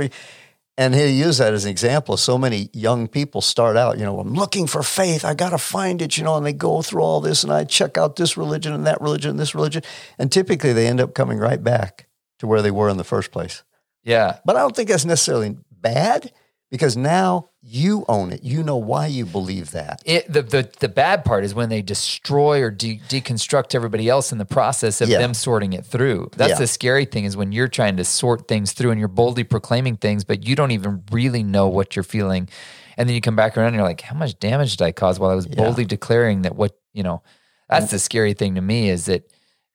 And 0.77 0.93
he 0.93 1.07
used 1.07 1.39
that 1.39 1.55
as 1.55 1.65
an 1.65 1.71
example. 1.71 2.17
So 2.17 2.37
many 2.37 2.69
young 2.73 3.07
people 3.07 3.41
start 3.41 3.77
out, 3.77 3.97
you 3.97 4.05
know, 4.05 4.19
I'm 4.19 4.35
looking 4.35 4.67
for 4.67 4.83
faith. 4.83 5.25
I 5.25 5.35
got 5.35 5.51
to 5.51 5.59
find 5.59 6.03
it, 6.03 6.19
you 6.19 6.25
know, 6.25 6.37
and 6.37 6.45
they 6.45 6.53
go 6.53 6.83
through 6.83 7.03
all 7.03 7.21
this 7.21 7.45
and 7.45 7.53
I 7.53 7.63
check 7.63 7.97
out 7.97 8.17
this 8.17 8.37
religion 8.37 8.73
and 8.73 8.85
that 8.87 9.01
religion 9.01 9.31
and 9.31 9.39
this 9.39 9.55
religion. 9.55 9.83
And 10.19 10.33
typically 10.33 10.73
they 10.73 10.89
end 10.89 11.01
up 11.01 11.15
coming 11.15 11.39
right 11.39 11.63
back 11.63 12.09
to 12.41 12.49
where 12.49 12.61
they 12.61 12.73
were 12.73 12.89
in 12.89 12.97
the 12.97 13.05
first 13.05 13.31
place. 13.31 13.63
Yeah. 14.03 14.39
But 14.45 14.57
I 14.57 14.61
don't 14.61 14.75
think 14.75 14.89
that's 14.89 15.05
necessarily 15.05 15.57
bad 15.71 16.33
because 16.75 16.97
now 16.97 17.51
you 17.63 18.05
own 18.09 18.33
it. 18.33 18.43
You 18.43 18.65
know 18.65 18.77
why 18.77 19.07
you 19.07 19.25
believe 19.25 19.71
that. 19.71 20.03
It, 20.05 20.27
the, 20.33 20.43
the 20.43 20.69
the 20.81 20.89
bad 20.89 21.25
part 21.25 21.45
is 21.45 21.55
when 21.55 21.69
they 21.69 21.83
destroy 21.83 22.61
or 22.63 22.73
de- 22.73 22.99
deconstruct 23.09 23.77
everybody 23.77 24.09
else 24.09 24.33
in 24.33 24.39
the 24.39 24.45
process 24.45 25.01
of 25.01 25.09
Yeah. 25.09 25.19
them 25.19 25.35
sorting 25.35 25.73
it 25.73 25.87
through. 25.87 26.31
That's 26.37 26.51
Yeah. 26.55 26.59
the 26.59 26.67
scary 26.67 27.05
thing 27.05 27.27
is 27.27 27.37
when 27.37 27.53
you're 27.53 27.69
trying 27.69 27.97
to 27.99 28.05
sort 28.05 28.49
things 28.49 28.73
through 28.73 28.91
and 28.91 28.99
you're 28.99 29.07
boldly 29.07 29.45
proclaiming 29.45 29.99
things, 29.99 30.25
but 30.25 30.45
you 30.49 30.57
don't 30.57 30.73
even 30.73 31.05
really 31.13 31.45
know 31.45 31.69
what 31.69 31.95
you're 31.95 32.03
feeling. 32.03 32.49
And 32.97 33.09
then 33.09 33.15
you 33.15 33.21
come 33.21 33.37
back 33.37 33.57
around 33.57 33.69
and 33.69 33.77
you're 33.77 33.85
like, 33.85 34.01
how 34.01 34.17
much 34.17 34.37
damage 34.41 34.77
did 34.77 34.85
I 34.85 34.91
cause 34.91 35.21
while 35.21 35.31
I 35.31 35.37
was 35.37 35.47
boldly 35.47 35.85
declaring 35.85 36.43
that 36.43 36.57
what, 36.57 36.73
you 36.93 37.05
know, 37.05 37.23
that's 37.69 37.93
the 37.93 38.01
scary 38.01 38.33
thing 38.35 38.57
to 38.57 38.61
me 38.61 38.89
is 38.91 39.05
that 39.07 39.23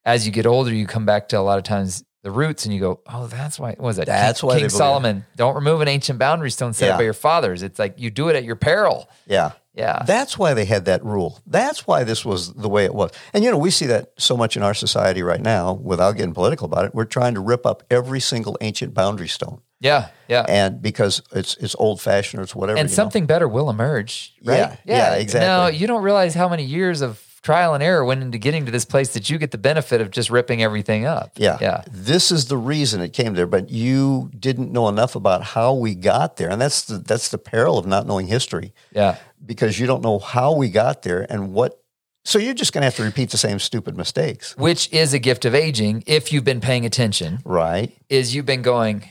as 0.03 0.25
you 0.25 0.33
get 0.33 0.45
older, 0.45 0.73
you 0.73 0.85
come 0.85 1.05
back 1.05 1.29
to 1.29 1.39
a 1.39 1.41
lot 1.49 1.57
of 1.59 1.63
times 1.63 2.03
the 2.21 2.31
roots 2.31 2.65
and 2.65 2.73
you 2.73 2.79
go, 2.79 2.99
oh, 3.07 3.27
that's 3.27 3.59
why, 3.59 3.69
what 3.69 3.79
was 3.81 3.99
it? 3.99 4.05
That's 4.05 4.41
King, 4.41 4.47
why 4.49 4.59
King 4.59 4.69
Solomon, 4.69 5.25
don't 5.35 5.55
remove 5.55 5.81
an 5.81 5.87
ancient 5.87 6.19
boundary 6.19 6.51
stone 6.51 6.73
set 6.73 6.87
Yeah. 6.87 6.97
by 6.97 7.03
your 7.03 7.13
fathers. 7.13 7.63
It's 7.63 7.79
like 7.79 7.95
you 7.97 8.09
do 8.09 8.29
it 8.29 8.35
at 8.35 8.43
your 8.43 8.55
peril. 8.57 9.09
Yeah. 9.25 9.51
Yeah. 9.73 10.03
That's 10.05 10.37
why 10.37 10.53
they 10.53 10.65
had 10.65 10.85
that 10.85 11.05
rule. 11.05 11.39
That's 11.47 11.87
why 11.87 12.03
this 12.03 12.25
was 12.25 12.53
the 12.53 12.67
way 12.67 12.83
it 12.83 12.93
was. 12.93 13.11
And 13.33 13.43
you 13.45 13.51
know, 13.51 13.57
we 13.57 13.71
see 13.71 13.85
that 13.85 14.11
so 14.17 14.35
much 14.35 14.57
in 14.57 14.63
our 14.63 14.73
society 14.73 15.23
right 15.23 15.39
now 15.39 15.73
without 15.73 16.17
getting 16.17 16.33
political 16.33 16.65
about 16.65 16.85
it. 16.85 16.93
We're 16.93 17.05
trying 17.05 17.35
to 17.35 17.39
rip 17.39 17.65
up 17.65 17.83
every 17.89 18.19
single 18.19 18.57
ancient 18.59 18.93
boundary 18.93 19.29
stone. 19.29 19.61
Yeah, 19.79 20.09
yeah. 20.27 20.45
And 20.49 20.81
because 20.81 21.21
it's 21.31 21.55
it's 21.57 21.73
old 21.79 22.01
fashioned 22.01 22.41
or 22.41 22.43
it's 22.43 22.53
whatever. 22.53 22.77
and 22.77 22.89
you 22.89 22.91
know. 22.91 22.95
something 22.95 23.25
better 23.25 23.47
will 23.47 23.69
emerge, 23.69 24.33
right? 24.43 24.57
Yeah, 24.57 24.75
yeah, 24.83 25.13
exactly. 25.15 25.47
No, 25.47 25.67
you 25.67 25.87
don't 25.87 26.03
realize 26.03 26.33
how 26.33 26.49
many 26.49 26.65
years 26.65 26.99
of 26.99 27.17
trial 27.41 27.73
and 27.73 27.83
error 27.83 28.03
went 28.05 28.21
into 28.21 28.37
getting 28.37 28.65
to 28.65 28.71
this 28.71 28.85
place 28.85 29.13
that 29.13 29.29
you 29.29 29.37
get 29.37 29.51
the 29.51 29.57
benefit 29.57 30.01
of 30.01 30.11
just 30.11 30.29
ripping 30.29 30.61
everything 30.63 31.05
up. 31.05 31.31
Yeah. 31.37 31.57
Yeah. 31.61 31.83
This 31.91 32.31
is 32.31 32.45
the 32.47 32.57
reason 32.57 33.01
it 33.01 33.13
came 33.13 33.33
there, 33.33 33.47
but 33.47 33.69
you 33.69 34.29
didn't 34.37 34.71
know 34.71 34.87
enough 34.89 35.15
about 35.15 35.43
how 35.43 35.73
we 35.73 35.95
got 35.95 36.37
there. 36.37 36.49
And 36.49 36.61
that's 36.61 36.83
the 36.85 36.97
that's 36.97 37.29
the 37.29 37.37
peril 37.37 37.77
of 37.77 37.85
not 37.85 38.05
knowing 38.07 38.27
history 38.27 38.73
Yeah. 38.91 39.17
because 39.45 39.79
you 39.79 39.87
don't 39.87 40.03
know 40.03 40.19
how 40.19 40.53
we 40.53 40.69
got 40.69 41.01
there 41.03 41.25
and 41.29 41.53
what 41.53 41.81
so 42.25 42.37
you're 42.37 42.53
just 42.53 42.73
going 42.73 42.81
to 42.81 42.85
have 42.85 42.95
to 42.97 43.03
repeat 43.03 43.29
the 43.31 43.37
same 43.37 43.59
stupid 43.59 43.95
mistakes. 43.97 44.55
Which 44.57 44.91
is 44.91 45.13
a 45.13 45.19
gift 45.19 45.45
of 45.45 45.55
aging 45.55 46.03
if 46.05 46.33
you've 46.33 46.43
been 46.43 46.59
paying 46.61 46.85
attention, 46.85 47.39
Right? 47.45 47.95
is 48.09 48.35
you've 48.35 48.45
been 48.45 48.61
going, 48.61 49.09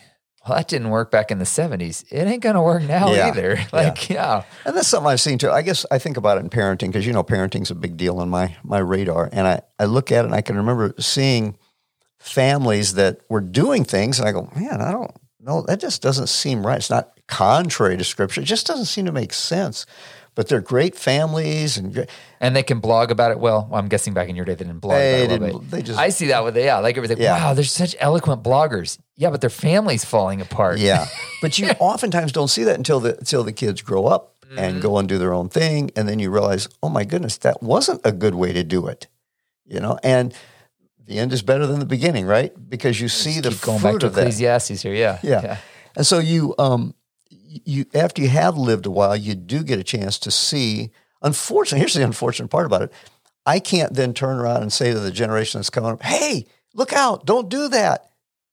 well, 0.48 0.56
that 0.58 0.68
didn't 0.68 0.90
work 0.90 1.10
back 1.10 1.30
in 1.30 1.38
the 1.38 1.44
70s. 1.44 2.04
It 2.10 2.26
ain't 2.26 2.42
going 2.42 2.54
to 2.54 2.62
work 2.62 2.82
now 2.82 3.12
Yeah. 3.12 3.28
either. 3.28 3.58
Like, 3.72 4.08
yeah. 4.08 4.44
And 4.64 4.76
that's 4.76 4.88
something 4.88 5.08
I've 5.10 5.20
seen 5.20 5.38
too. 5.38 5.50
I 5.50 5.62
guess 5.62 5.84
I 5.90 5.98
think 5.98 6.16
about 6.16 6.38
it 6.38 6.40
in 6.40 6.50
parenting 6.50 6.88
because 6.88 7.06
you 7.06 7.12
know 7.12 7.22
parenting's 7.22 7.70
a 7.70 7.74
big 7.74 7.96
deal 7.96 8.18
on 8.18 8.28
my 8.30 8.56
my 8.62 8.78
radar, 8.78 9.28
and 9.32 9.46
I 9.46 9.60
I 9.78 9.84
look 9.84 10.10
at 10.10 10.24
it 10.24 10.26
and 10.26 10.34
I 10.34 10.40
can 10.40 10.56
remember 10.56 10.94
seeing 10.98 11.56
families 12.18 12.94
that 12.94 13.20
were 13.28 13.40
doing 13.40 13.84
things, 13.84 14.18
and 14.18 14.28
I 14.28 14.32
go, 14.32 14.50
man, 14.56 14.80
I 14.80 14.90
don't 14.90 15.10
know, 15.40 15.62
that 15.62 15.80
just 15.80 16.02
doesn't 16.02 16.28
seem 16.28 16.66
right. 16.66 16.78
It's 16.78 16.90
not 16.90 17.18
contrary 17.26 17.96
to 17.96 18.04
scripture; 18.04 18.40
it 18.40 18.44
just 18.44 18.66
doesn't 18.66 18.86
seem 18.86 19.06
to 19.06 19.12
make 19.12 19.32
sense. 19.32 19.86
But 20.38 20.46
they're 20.46 20.60
great 20.60 20.94
families, 20.94 21.76
and 21.78 21.92
great, 21.92 22.08
And 22.40 22.54
they 22.54 22.62
can 22.62 22.78
blog 22.78 23.10
about 23.10 23.32
it. 23.32 23.40
Well, 23.40 23.68
I'm 23.72 23.88
guessing 23.88 24.14
back 24.14 24.28
in 24.28 24.36
your 24.36 24.44
day 24.44 24.54
they 24.54 24.64
didn't 24.64 24.78
blog 24.78 24.94
They 24.98 25.24
about 25.24 25.40
didn't- 25.40 25.70
they 25.72 25.82
just- 25.82 25.98
I 25.98 26.10
see 26.10 26.28
that 26.28 26.44
with 26.44 26.56
yeah, 26.56 26.78
like 26.78 26.96
everything. 26.96 27.18
Yeah. 27.18 27.32
Wow, 27.36 27.54
there's 27.54 27.72
such 27.72 27.96
eloquent 27.98 28.44
bloggers. 28.44 28.98
Yeah, 29.16 29.30
but 29.30 29.40
their 29.40 29.50
family's 29.50 30.04
falling 30.04 30.40
apart. 30.40 30.78
yeah. 30.78 31.06
but 31.42 31.58
you 31.58 31.70
oftentimes 31.80 32.30
don't 32.30 32.46
see 32.46 32.62
that 32.62 32.76
until 32.76 33.00
the 33.00 33.18
until 33.18 33.42
the 33.42 33.52
kids 33.52 33.82
grow 33.82 34.06
up 34.06 34.36
and 34.56 34.80
go 34.80 34.96
and 34.98 35.08
do 35.08 35.18
their 35.18 35.32
own 35.34 35.48
thing. 35.48 35.90
And 35.96 36.08
then 36.08 36.20
you 36.20 36.30
realize, 36.30 36.68
oh 36.84 36.88
my 36.88 37.04
goodness, 37.04 37.36
that 37.38 37.60
wasn't 37.60 38.00
a 38.04 38.12
good 38.12 38.36
way 38.36 38.52
to 38.52 38.62
do 38.62 38.86
it. 38.86 39.08
You 39.66 39.80
know, 39.80 39.98
and 40.04 40.32
the 41.04 41.18
end 41.18 41.32
is 41.32 41.42
better 41.42 41.66
than 41.66 41.80
the 41.80 41.84
beginning, 41.86 42.26
right? 42.26 42.52
Because 42.70 43.00
you 43.00 43.08
see 43.08 43.40
the 43.40 43.50
going 43.60 43.80
fruit 43.80 43.92
back 43.94 44.00
to 44.02 44.06
of 44.06 44.14
that. 44.14 44.20
Ecclesiastes 44.20 44.82
here. 44.82 44.94
Yeah. 44.94 45.18
Yeah. 45.24 45.56
And 45.96 46.06
so 46.06 46.20
you 46.20 46.54
um 46.60 46.94
you 47.48 47.86
after 47.94 48.22
you 48.22 48.28
have 48.28 48.56
lived 48.56 48.86
a 48.86 48.90
while, 48.90 49.16
you 49.16 49.34
do 49.34 49.62
get 49.62 49.78
a 49.78 49.84
chance 49.84 50.18
to 50.20 50.30
see. 50.30 50.90
Unfortunately, 51.22 51.80
here's 51.80 51.94
the 51.94 52.04
unfortunate 52.04 52.48
part 52.48 52.66
about 52.66 52.82
it. 52.82 52.92
I 53.46 53.58
can't 53.60 53.94
then 53.94 54.12
turn 54.14 54.38
around 54.38 54.62
and 54.62 54.72
say 54.72 54.92
to 54.92 55.00
the 55.00 55.10
generation 55.10 55.58
that's 55.58 55.70
coming 55.70 55.90
up, 55.90 56.02
"Hey, 56.02 56.46
look 56.74 56.92
out! 56.92 57.24
Don't 57.26 57.48
do 57.48 57.68
that." 57.68 58.04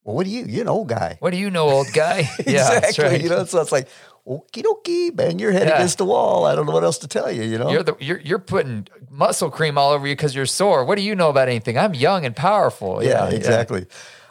Well, 0.03 0.15
what 0.15 0.25
do 0.25 0.31
you? 0.31 0.45
You're 0.45 0.61
an 0.61 0.69
old 0.69 0.87
guy. 0.87 1.17
What 1.19 1.31
do 1.31 1.37
you 1.37 1.49
know, 1.49 1.67
old 1.69 1.91
guy? 1.93 2.29
yeah, 2.47 2.77
exactly. 2.77 3.03
right. 3.05 3.21
You 3.21 3.29
know, 3.29 3.43
so 3.45 3.59
it's 3.59 3.71
like, 3.71 3.87
okie 4.27 4.63
dokie, 4.63 5.15
bang 5.15 5.39
your 5.39 5.51
head 5.51 5.67
Yeah. 5.67 5.75
against 5.75 5.97
the 5.97 6.05
wall. 6.05 6.45
I 6.45 6.53
don't 6.55 6.65
know 6.67 6.71
what 6.73 6.83
else 6.83 6.99
to 6.99 7.07
tell 7.07 7.31
you. 7.31 7.43
You 7.43 7.57
know, 7.57 7.71
You're 7.71 7.83
the 7.83 7.95
you're 7.99 8.19
you're 8.19 8.39
putting 8.39 8.87
muscle 9.09 9.49
cream 9.49 9.77
all 9.77 9.91
over 9.91 10.05
you 10.07 10.13
because 10.15 10.35
you're 10.35 10.45
sore. 10.45 10.85
What 10.85 10.97
do 10.97 11.03
you 11.03 11.15
know 11.15 11.29
about 11.29 11.49
anything? 11.49 11.77
I'm 11.77 11.93
young 11.95 12.23
and 12.25 12.35
powerful. 12.35 13.03
yeah, 13.03 13.29
Yeah, 13.29 13.35
exactly. 13.35 13.87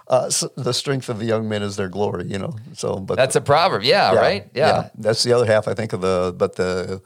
Uh, 0.06 0.28
so 0.28 0.50
the 0.56 0.72
strength 0.74 1.08
of 1.08 1.18
the 1.18 1.24
young 1.24 1.48
men 1.48 1.62
is 1.62 1.76
their 1.76 1.88
glory. 1.88 2.26
You 2.26 2.38
know, 2.38 2.56
so 2.74 2.96
but 2.96 3.16
That's 3.16 3.36
a 3.36 3.40
proverb. 3.40 3.82
Yeah, 3.82 4.14
right. 4.14 4.48
Yeah. 4.54 4.90
That's 4.96 5.22
the 5.22 5.32
other 5.32 5.46
half, 5.46 5.66
I 5.68 5.74
think, 5.74 5.92
of 5.92 6.00
the, 6.00 6.34
but 6.36 6.56
the 6.56 7.00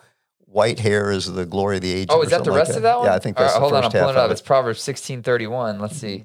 white 0.46 0.80
hair 0.80 1.10
is 1.10 1.32
the 1.32 1.46
glory 1.46 1.76
of 1.76 1.82
the 1.82 1.92
age. 1.92 2.08
Oh, 2.10 2.22
is 2.22 2.30
that 2.30 2.44
the 2.44 2.50
rest 2.50 2.74
of 2.76 2.82
that 2.82 2.98
one? 2.98 3.06
Yeah, 3.06 3.14
I 3.14 3.18
think 3.18 3.36
that's 3.36 3.52
right, 3.52 3.54
the 3.54 3.60
hold 3.60 3.72
on. 3.74 3.84
I'm 3.84 3.90
pulling 3.90 4.10
it 4.10 4.16
up. 4.16 4.26
of 4.26 4.30
It's. 4.32 4.40
Proverbs 4.40 4.80
16:31. 4.80 5.80
Let's 5.80 5.96
see. 5.96 6.24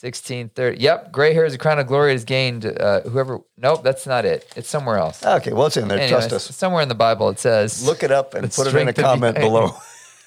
1630. 0.00 0.80
Yep, 0.80 1.10
gray 1.10 1.34
hair 1.34 1.44
is 1.44 1.54
a 1.54 1.58
crown 1.58 1.80
of 1.80 1.88
glory 1.88 2.14
is 2.14 2.24
gained. 2.24 2.64
Uh, 2.64 3.00
whoever. 3.00 3.40
Nope, 3.56 3.82
that's 3.82 4.06
not 4.06 4.24
it. 4.24 4.46
It's 4.54 4.68
somewhere 4.68 4.96
else. 4.96 5.24
Okay, 5.24 5.52
well, 5.52 5.66
it's 5.66 5.76
in 5.76 5.88
there. 5.88 5.98
Anyways, 5.98 6.28
Trust 6.28 6.50
us. 6.50 6.56
somewhere 6.56 6.82
in 6.82 6.88
the 6.88 6.94
Bible 6.94 7.28
it 7.30 7.40
says. 7.40 7.84
Look 7.84 8.04
it 8.04 8.12
up 8.12 8.34
and 8.34 8.48
put 8.52 8.68
it 8.68 8.76
in 8.76 8.86
a 8.86 8.92
comment 8.92 9.34
the- 9.34 9.40
below. 9.40 9.74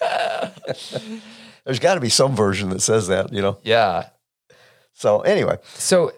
There's 1.64 1.80
got 1.80 1.94
to 1.96 2.02
be 2.02 2.10
some 2.10 2.36
version 2.36 2.70
that 2.72 2.82
says 2.82 3.08
that, 3.08 3.32
you 3.32 3.42
know. 3.42 3.60
Yeah. 3.64 4.10
So 4.94 5.22
anyway, 5.22 5.58
So, 5.76 6.12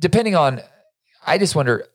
depending 0.00 0.34
on, 0.34 0.60
I 1.26 1.38
just 1.38 1.54
wonder, 1.56 1.86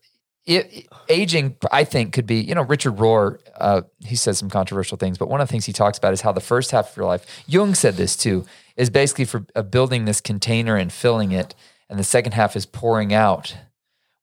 it, 0.45 0.87
aging, 1.07 1.55
I 1.71 1.83
think, 1.83 2.13
could 2.13 2.25
be, 2.25 2.37
you 2.41 2.55
know, 2.55 2.63
Richard 2.63 2.97
Rohr, 2.97 3.39
uh, 3.57 3.81
he 3.99 4.15
says 4.15 4.39
some 4.39 4.49
controversial 4.49 4.97
things, 4.97 5.17
but 5.17 5.29
one 5.29 5.41
of 5.41 5.47
the 5.47 5.51
things 5.51 5.65
he 5.65 5.73
talks 5.73 5.97
about 5.97 6.13
is 6.13 6.21
how 6.21 6.31
the 6.31 6.41
first 6.41 6.71
half 6.71 6.91
of 6.91 6.97
your 6.97 7.05
life, 7.05 7.43
Jung 7.45 7.75
said 7.75 7.95
this 7.95 8.15
too, 8.15 8.45
is 8.75 8.89
basically 8.89 9.25
for 9.25 9.45
uh, 9.55 9.61
building 9.61 10.05
this 10.05 10.21
container 10.21 10.75
and 10.75 10.91
filling 10.91 11.31
it. 11.31 11.53
And 11.89 11.99
the 11.99 12.03
second 12.03 12.33
half 12.33 12.55
is 12.55 12.65
pouring 12.65 13.13
out 13.13 13.55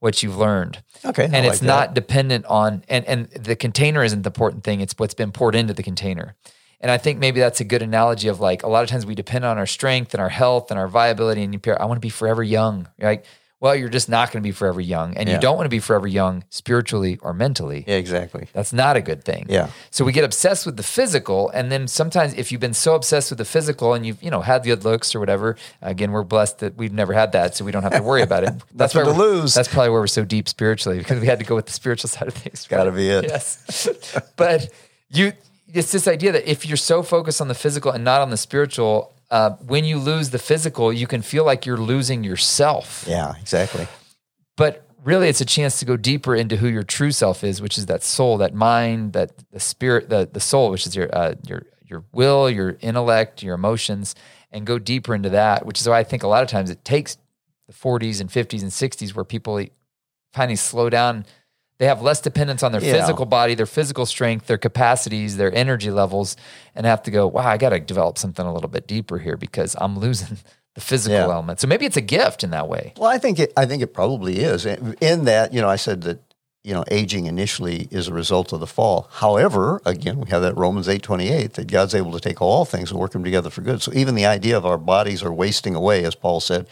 what 0.01 0.23
you've 0.23 0.37
learned. 0.37 0.83
okay, 1.05 1.23
I 1.23 1.27
and 1.27 1.33
like 1.35 1.45
it's 1.47 1.61
that. 1.61 1.67
not 1.67 1.95
dependent 1.95 2.45
on 2.47 2.85
and 2.89 3.05
and 3.07 3.29
the 3.31 3.57
container 3.57 4.05
isn't 4.05 4.23
the 4.23 4.29
important 4.29 4.63
thing 4.63 4.81
it's 4.81 4.95
what's 4.99 5.15
been 5.15 5.33
poured 5.33 5.55
into 5.55 5.73
the 5.73 5.83
container 5.83 6.37
and 6.81 6.91
i 6.91 6.99
think 6.99 7.19
maybe 7.19 7.41
that's 7.41 7.61
a 7.61 7.65
good 7.65 7.83
analogy 7.83 8.29
of 8.29 8.41
like 8.41 8.63
a 8.63 8.69
lot 8.69 8.83
of 8.83 8.89
times 8.89 9.05
we 9.07 9.15
depend 9.15 9.45
on 9.45 9.59
our 9.59 9.67
strength 9.67 10.15
and 10.15 10.21
our 10.21 10.29
health 10.29 10.71
and 10.71 10.79
our 10.81 10.89
viability 10.89 11.43
and 11.43 11.53
you 11.53 11.59
pair 11.59 11.81
i 11.81 11.85
want 11.85 11.97
to 11.97 12.01
be 12.01 12.11
forever 12.11 12.43
young 12.43 12.87
You're 12.99 13.11
like, 13.11 13.25
well 13.59 13.75
you're 13.75 13.89
just 13.89 14.09
not 14.11 14.31
going 14.31 14.43
to 14.43 14.47
be 14.47 14.53
forever 14.53 14.83
young 14.83 15.17
and 15.17 15.29
Yeah. 15.29 15.37
you 15.37 15.41
don't 15.41 15.57
want 15.57 15.65
to 15.65 15.71
be 15.71 15.79
forever 15.81 16.07
young 16.07 16.45
spiritually 16.51 17.19
or 17.23 17.33
mentally 17.33 17.85
Yeah, 17.89 17.95
exactly. 17.97 18.49
that's 18.53 18.73
not 18.73 18.97
a 18.97 19.01
good 19.01 19.25
thing. 19.25 19.47
Yeah. 19.49 19.71
So 19.91 20.05
we 20.05 20.13
get 20.13 20.25
obsessed 20.25 20.67
with 20.67 20.77
the 20.77 20.83
physical, 20.83 21.49
and 21.51 21.73
then 21.73 21.89
sometimes 21.89 22.35
if 22.35 22.53
you've 22.53 22.61
been 22.61 22.75
so 22.75 22.95
obsessed 22.95 23.31
with 23.31 23.39
the 23.39 23.47
physical 23.47 23.95
and 23.95 24.05
you've 24.05 24.23
you 24.23 24.31
know 24.31 24.43
had 24.43 24.63
good 24.65 24.85
looks 24.85 25.15
or 25.15 25.21
whatever, 25.21 25.57
again 25.81 26.13
we're 26.13 26.23
blessed 26.23 26.59
that 26.59 26.77
we've 26.77 26.93
never 26.93 27.15
had 27.15 27.33
that, 27.33 27.57
so 27.57 27.65
we 27.65 27.73
don't 27.73 27.83
have 27.83 27.95
to 27.95 28.03
worry 28.03 28.21
about 28.23 28.45
it. 28.45 28.53
that's 28.75 28.95
why 28.95 29.05
to 29.05 29.11
lose. 29.11 29.55
That's 29.55 29.69
probably 29.69 29.89
where 29.91 30.01
we're 30.01 30.07
so 30.07 30.25
deep 30.27 30.49
spiritually 30.51 30.99
because 30.99 31.19
we 31.19 31.27
had 31.27 31.39
to 31.39 31.47
go 31.47 31.55
with 31.55 31.65
the 31.67 31.73
spiritual 31.73 32.09
side 32.15 32.29
of 32.29 32.35
things. 32.35 32.67
Gotta 32.69 32.93
be 32.93 33.09
it. 33.09 33.25
Yes, 33.25 33.89
but 34.37 34.69
you 35.11 35.33
it's 35.77 35.93
this 35.93 36.09
idea 36.09 36.33
that 36.33 36.51
if 36.51 36.67
you're 36.67 36.77
so 36.77 37.03
focused 37.03 37.41
on 37.41 37.49
the 37.49 37.55
physical 37.55 37.91
and 37.93 38.03
not 38.05 38.21
on 38.21 38.31
the 38.31 38.37
spiritual, 38.37 39.13
uh, 39.31 39.51
when 39.67 39.85
you 39.85 39.99
lose 39.99 40.31
the 40.31 40.39
physical, 40.39 40.93
you 40.93 41.07
can 41.07 41.23
feel 41.23 41.45
like 41.45 41.67
you're 41.67 41.77
losing 41.77 42.25
yourself 42.25 43.05
Yeah, 43.09 43.35
exactly. 43.41 43.87
but 44.57 44.83
really 45.05 45.29
it's 45.29 45.41
a 45.41 45.45
chance 45.47 45.79
to 45.79 45.85
go 45.85 45.97
deeper 45.97 46.35
into 46.35 46.57
who 46.57 46.67
your 46.69 46.83
true 46.83 47.13
self 47.13 47.45
is 47.45 47.63
which 47.63 47.79
is 47.79 47.87
that 47.87 48.03
soul 48.03 48.39
that 48.39 48.53
mind 48.55 49.13
that 49.13 49.31
the 49.53 49.61
spirit 49.61 50.09
the, 50.09 50.29
the 50.33 50.41
soul 50.41 50.71
which 50.71 50.85
is 50.87 50.97
your 50.97 51.09
uh, 51.15 51.35
your 51.47 51.63
your 51.85 52.03
will 52.13 52.51
your 52.51 52.77
intellect 52.81 53.41
your 53.41 53.55
emotions 53.55 54.17
and 54.51 54.67
go 54.67 54.79
deeper 54.81 55.15
into 55.15 55.29
that 55.31 55.65
which 55.65 55.81
is 55.81 55.89
why 55.89 55.99
i 56.01 56.03
think 56.03 56.25
a 56.25 56.27
lot 56.27 56.43
of 56.43 56.49
times 56.49 56.71
it 56.71 56.85
takes 56.85 57.19
the 57.69 57.73
40s 57.73 58.21
and 58.21 58.29
50s 58.31 58.63
and 58.63 58.73
60s 58.73 59.15
where 59.15 59.25
people 59.25 59.65
finally 60.33 60.57
slow 60.57 60.91
down 60.91 61.25
they 61.79 61.87
have 61.87 62.01
less 62.03 62.21
dependence 62.21 62.63
on 62.63 62.73
their 62.73 62.83
Yeah. 62.83 62.93
physical 62.95 63.27
body 63.27 63.55
their 63.55 63.67
physical 63.67 64.07
strength 64.07 64.47
their 64.47 64.59
capacities 64.59 65.37
their 65.37 65.55
energy 65.55 65.91
levels 65.91 66.37
and 66.75 66.87
have 66.87 67.03
to 67.05 67.11
go 67.11 67.27
wow 67.27 67.47
i 67.49 67.57
got 67.57 67.71
to 67.71 67.81
develop 67.81 68.19
something 68.19 68.47
a 68.47 68.53
little 68.53 68.69
bit 68.71 68.87
deeper 68.87 69.19
here 69.19 69.37
because 69.37 69.77
i'm 69.81 69.99
losing 69.99 70.39
the 70.75 70.81
physical 70.81 71.17
Yeah. 71.19 71.25
element 71.35 71.61
so 71.61 71.67
maybe 71.67 71.87
it's 71.87 71.97
a 71.97 72.01
gift 72.03 72.45
in 72.45 72.51
that 72.51 72.69
way 72.69 72.93
Well, 72.97 73.11
I 73.11 73.19
think 73.19 73.39
it. 73.39 73.53
I 73.57 73.67
think 73.67 73.83
it 73.83 73.93
probably 73.95 74.39
is. 74.41 74.67
In 74.67 75.25
that, 75.25 75.53
you 75.55 75.61
know, 75.63 75.69
I 75.69 75.77
said 75.77 76.03
that 76.03 76.19
you 76.65 76.75
know 76.75 76.85
aging 76.91 77.27
initially 77.27 77.87
is 77.93 78.09
a 78.09 78.13
result 78.13 78.53
of 78.53 78.59
the 78.61 78.67
fall. 78.67 79.09
However, 79.13 79.81
again, 79.87 80.19
we 80.21 80.29
have 80.31 80.43
that 80.43 80.57
Romans 80.57 80.89
eight 80.89 81.03
twenty 81.03 81.29
eight 81.29 81.53
that 81.55 81.67
God's 81.69 81.95
able 81.95 82.13
to 82.13 82.21
take 82.21 82.43
all 82.43 82.65
things 82.65 82.91
and 82.91 82.99
work 83.01 83.13
them 83.13 83.23
together 83.25 83.51
for 83.51 83.61
good. 83.63 83.81
So 83.83 83.93
even 83.95 84.15
the 84.17 84.27
idea 84.27 84.57
of 84.57 84.67
our 84.67 84.77
bodies 84.79 85.23
are 85.23 85.33
wasting 85.33 85.75
away, 85.77 86.05
as 86.05 86.15
Paul 86.17 86.41
said, 86.41 86.67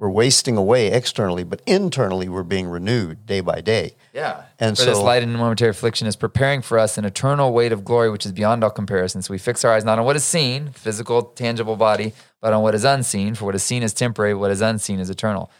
we're 0.00 0.08
wasting 0.08 0.56
away 0.56 0.90
externally, 0.90 1.44
but 1.44 1.60
internally 1.66 2.26
we're 2.26 2.42
being 2.42 2.66
renewed 2.68 3.26
day 3.26 3.42
by 3.42 3.60
day. 3.60 3.94
Yeah. 4.14 4.44
And 4.58 4.76
for 4.76 4.86
this 4.86 4.98
light 4.98 5.22
and 5.22 5.34
momentary 5.34 5.70
affliction 5.70 6.06
is 6.06 6.16
preparing 6.16 6.62
for 6.62 6.78
us 6.78 6.96
an 6.96 7.04
eternal 7.04 7.52
weight 7.52 7.70
of 7.70 7.84
glory 7.84 8.10
which 8.10 8.24
is 8.24 8.32
beyond 8.32 8.64
all 8.64 8.70
comparison. 8.70 9.20
So 9.20 9.32
we 9.32 9.36
fix 9.38 9.62
our 9.62 9.74
eyes 9.74 9.84
not 9.84 9.98
on 9.98 10.06
what 10.06 10.16
is 10.16 10.24
seen, 10.24 10.70
physical, 10.70 11.22
tangible 11.22 11.76
body, 11.76 12.14
but 12.40 12.54
on 12.54 12.62
what 12.62 12.74
is 12.74 12.82
unseen. 12.82 13.34
For 13.34 13.44
what 13.44 13.54
is 13.54 13.62
seen 13.62 13.82
is 13.82 13.92
temporary, 13.92 14.34
what 14.34 14.50
is 14.50 14.62
unseen 14.62 15.00
is 15.00 15.10
eternal. 15.10 15.50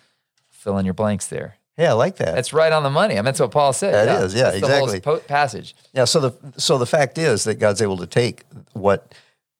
Fill 0.48 0.78
in 0.78 0.86
your 0.86 0.94
blanks 0.94 1.26
there. 1.26 1.58
Yeah, 1.76 1.90
I 1.90 1.92
like 1.92 2.16
that. 2.16 2.34
That's 2.34 2.54
right 2.54 2.72
on 2.72 2.82
the 2.82 2.90
money. 2.90 3.14
I 3.14 3.16
mean, 3.18 3.26
that's 3.26 3.40
what 3.40 3.50
Paul 3.50 3.74
said. 3.74 3.92
That 3.92 4.22
is, 4.22 4.34
yeah, 4.34 4.52
That's 4.52 4.60
the 4.62 4.66
whole 4.68 4.84
exactly. 4.84 5.00
po- 5.00 5.18
passage. 5.20 5.74
Yeah. 5.92 6.04
So 6.04 6.20
the 6.20 6.60
so 6.60 6.78
the 6.78 6.86
fact 6.86 7.18
is 7.18 7.44
that 7.44 7.58
God's 7.58 7.82
able 7.82 7.98
to 7.98 8.06
take 8.06 8.44
what 8.72 9.14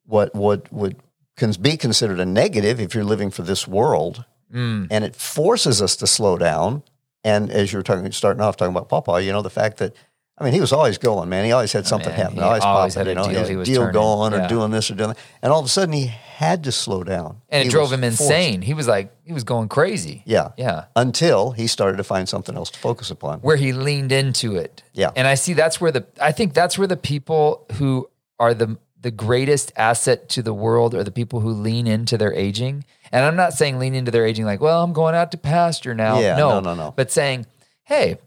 what 0.07 0.35
what 0.35 0.73
would 0.73 0.97
can 1.37 1.53
be 1.53 1.77
considered 1.77 2.19
a 2.19 2.27
negative 2.27 2.81
if 2.81 2.95
you're 2.95 3.05
living 3.05 3.31
for 3.31 3.43
this 3.43 3.67
world, 3.69 4.25
Mm. 4.53 4.89
and 4.91 5.05
it 5.05 5.15
forces 5.17 5.81
us 5.81 5.97
to 5.97 6.07
slow 6.07 6.37
down. 6.37 6.83
And 7.23 7.51
as 7.51 7.73
you 7.73 7.79
were 7.79 7.83
talking, 7.83 8.11
starting 8.13 8.41
off 8.43 8.57
talking 8.57 8.75
about 8.75 8.89
Papa, 8.89 9.23
you 9.23 9.31
know 9.33 9.43
the 9.43 9.51
fact 9.51 9.77
that 9.79 9.95
I 10.39 10.45
mean 10.45 10.55
he 10.55 10.61
was 10.61 10.73
always 10.73 10.97
going, 10.97 11.29
man. 11.29 11.45
He 11.45 11.53
always 11.53 11.71
had 11.73 11.87
something 11.87 12.09
man, 12.09 12.19
happening, 12.19 12.43
always, 12.43 12.63
always 12.63 12.95
popping, 12.95 13.09
had 13.09 13.19
a 13.19 13.21
you 13.21 13.27
know, 13.27 13.33
deal 13.33 13.41
his 13.41 13.49
he 13.51 13.57
was 13.57 13.69
deal 13.69 13.81
turning, 13.83 13.93
going 13.93 14.33
or 14.35 14.49
doing 14.49 14.71
this 14.71 14.91
or 14.91 14.95
doing 14.95 15.11
that, 15.11 15.19
and 15.43 15.53
all 15.53 15.59
of 15.61 15.67
a 15.67 15.69
sudden 15.69 15.93
he 15.93 16.07
had 16.07 16.65
to 16.65 16.73
slow 16.73 17.05
down, 17.05 17.43
And 17.51 17.61
it 17.61 17.65
He 17.65 17.71
drove 17.71 17.93
him 17.93 18.01
forced. 18.01 18.23
insane. 18.23 18.63
He 18.63 18.73
was 18.73 18.89
like, 18.89 19.15
he 19.23 19.35
was 19.35 19.45
going 19.45 19.69
crazy. 19.69 20.23
Yeah. 20.25 20.53
Yeah. 20.57 20.87
Until 20.97 21.51
he 21.51 21.67
started 21.67 21.99
to 21.99 22.05
find 22.05 22.27
something 22.27 22.57
else 22.57 22.71
to 22.71 22.79
focus 22.79 23.11
upon. 23.11 23.41
where 23.41 23.57
he 23.57 23.75
leaned 23.75 24.11
into 24.13 24.57
it. 24.57 24.83
Yeah. 24.95 25.11
And 25.15 25.29
I 25.29 25.35
see 25.35 25.53
that's 25.53 25.79
where 25.83 25.93
the 25.93 26.07
I 26.19 26.33
think 26.33 26.55
that's 26.55 26.79
where 26.79 26.89
the 26.89 26.97
people 26.97 27.67
who 27.75 28.09
are 28.39 28.55
the 28.55 28.79
the 29.01 29.11
greatest 29.11 29.73
asset 29.77 30.29
to 30.31 30.43
the 30.43 30.53
world 30.53 30.95
are 30.95 31.05
the 31.05 31.11
people 31.11 31.41
who 31.41 31.51
lean 31.51 31.87
into 31.87 32.19
their 32.19 32.35
aging. 32.35 32.85
And 33.11 33.25
I'm 33.25 33.37
not 33.37 33.55
saying 33.55 33.79
lean 33.79 33.95
into 33.95 34.11
their 34.11 34.27
aging 34.27 34.45
like, 34.45 34.61
well, 34.61 34.83
I'm 34.83 34.93
going 34.93 35.15
out 35.15 35.33
to 35.33 35.39
pasture 35.39 35.95
now. 35.95 36.21
Yeah, 36.21 36.37
no, 36.37 36.61
no, 36.61 36.75
no, 36.75 36.75
no. 36.75 36.93
But 36.95 37.11
saying, 37.11 37.47
hey, 37.85 38.19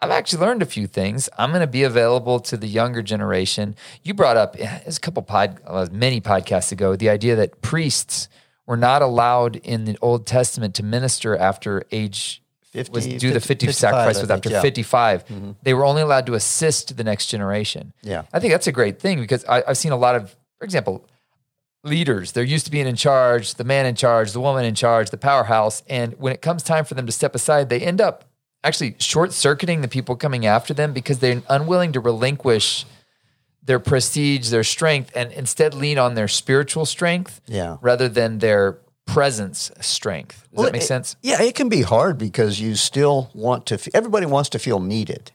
I've 0.00 0.10
actually 0.10 0.40
learned 0.46 0.62
a 0.62 0.66
few 0.66 0.86
things. 0.86 1.28
I'm 1.36 1.50
going 1.50 1.60
to 1.60 1.66
be 1.66 1.82
available 1.82 2.40
to 2.40 2.56
the 2.56 2.68
younger 2.68 3.02
generation. 3.02 3.74
You 4.02 4.14
brought 4.14 4.36
up 4.36 4.56
a 4.58 4.92
couple 5.00 5.22
pod, 5.22 5.60
uh, 5.66 5.88
many 5.92 6.20
podcasts 6.20 6.72
ago, 6.72 6.96
the 6.96 7.10
idea 7.10 7.36
that 7.36 7.60
priests 7.60 8.28
were 8.66 8.78
not 8.78 9.02
allowed 9.02 9.56
in 9.56 9.84
the 9.84 9.98
Old 10.00 10.26
Testament 10.26 10.74
to 10.76 10.82
minister 10.82 11.36
after 11.36 11.82
age 11.90 12.42
50, 12.72 12.92
was 12.92 13.06
do 13.06 13.32
the 13.32 13.40
50 13.40 13.66
55, 13.66 13.74
sacrifice 13.74 14.20
was 14.20 14.30
after 14.30 14.48
yeah. 14.50 14.56
Mm-hmm. 14.58 14.62
55. 14.62 15.24
They 15.62 15.74
were 15.74 15.84
only 15.84 16.02
allowed 16.02 16.26
to 16.26 16.34
assist 16.34 16.96
the 16.96 17.04
next 17.04 17.26
generation. 17.26 17.92
Yeah. 18.02 18.22
I 18.32 18.38
think 18.40 18.52
that's 18.52 18.66
a 18.66 18.72
great 18.72 19.00
thing 19.00 19.20
because 19.20 19.44
I, 19.46 19.62
I've 19.66 19.78
seen 19.78 19.92
a 19.92 19.96
lot 19.96 20.14
of, 20.14 20.30
for 20.58 20.64
example, 20.64 21.04
leaders. 21.82 22.32
They're 22.32 22.44
used 22.44 22.66
to 22.66 22.70
being 22.70 22.86
in 22.86 22.96
charge, 22.96 23.54
the 23.54 23.64
man 23.64 23.86
in 23.86 23.94
charge, 23.94 24.32
the 24.32 24.40
woman 24.40 24.64
in 24.64 24.74
charge, 24.74 25.10
the 25.10 25.18
powerhouse. 25.18 25.82
And 25.88 26.14
when 26.18 26.32
it 26.32 26.42
comes 26.42 26.62
time 26.62 26.84
for 26.84 26.94
them 26.94 27.06
to 27.06 27.12
step 27.12 27.34
aside, 27.34 27.68
they 27.70 27.80
end 27.80 28.00
up 28.00 28.24
actually 28.62 28.94
short 28.98 29.32
circuiting 29.32 29.80
the 29.80 29.88
people 29.88 30.14
coming 30.16 30.44
after 30.46 30.74
them 30.74 30.92
because 30.92 31.18
they're 31.18 31.42
unwilling 31.48 31.92
to 31.92 32.00
relinquish 32.00 32.84
their 33.62 33.78
prestige, 33.78 34.50
their 34.50 34.64
strength, 34.64 35.10
and 35.14 35.32
instead 35.32 35.74
lean 35.74 35.98
on 35.98 36.14
their 36.14 36.28
spiritual 36.28 36.84
strength 36.86 37.40
Yeah. 37.46 37.76
rather 37.80 38.08
than 38.08 38.38
their 38.38 38.78
presence 39.12 39.70
strength. 39.80 40.46
Does 40.54 40.64
that 40.66 40.72
make 40.72 40.82
it- 40.82 40.86
sense? 40.86 41.16
Yeah, 41.22 41.42
it 41.42 41.54
can 41.54 41.68
be 41.68 41.82
hard 41.82 42.18
because 42.18 42.60
you 42.60 42.74
still 42.76 43.30
want 43.34 43.66
to. 43.66 43.74
f- 43.74 43.88
Everybody 43.94 44.26
wants 44.26 44.48
to 44.50 44.58
feel 44.58 44.80
needed. 44.80 45.32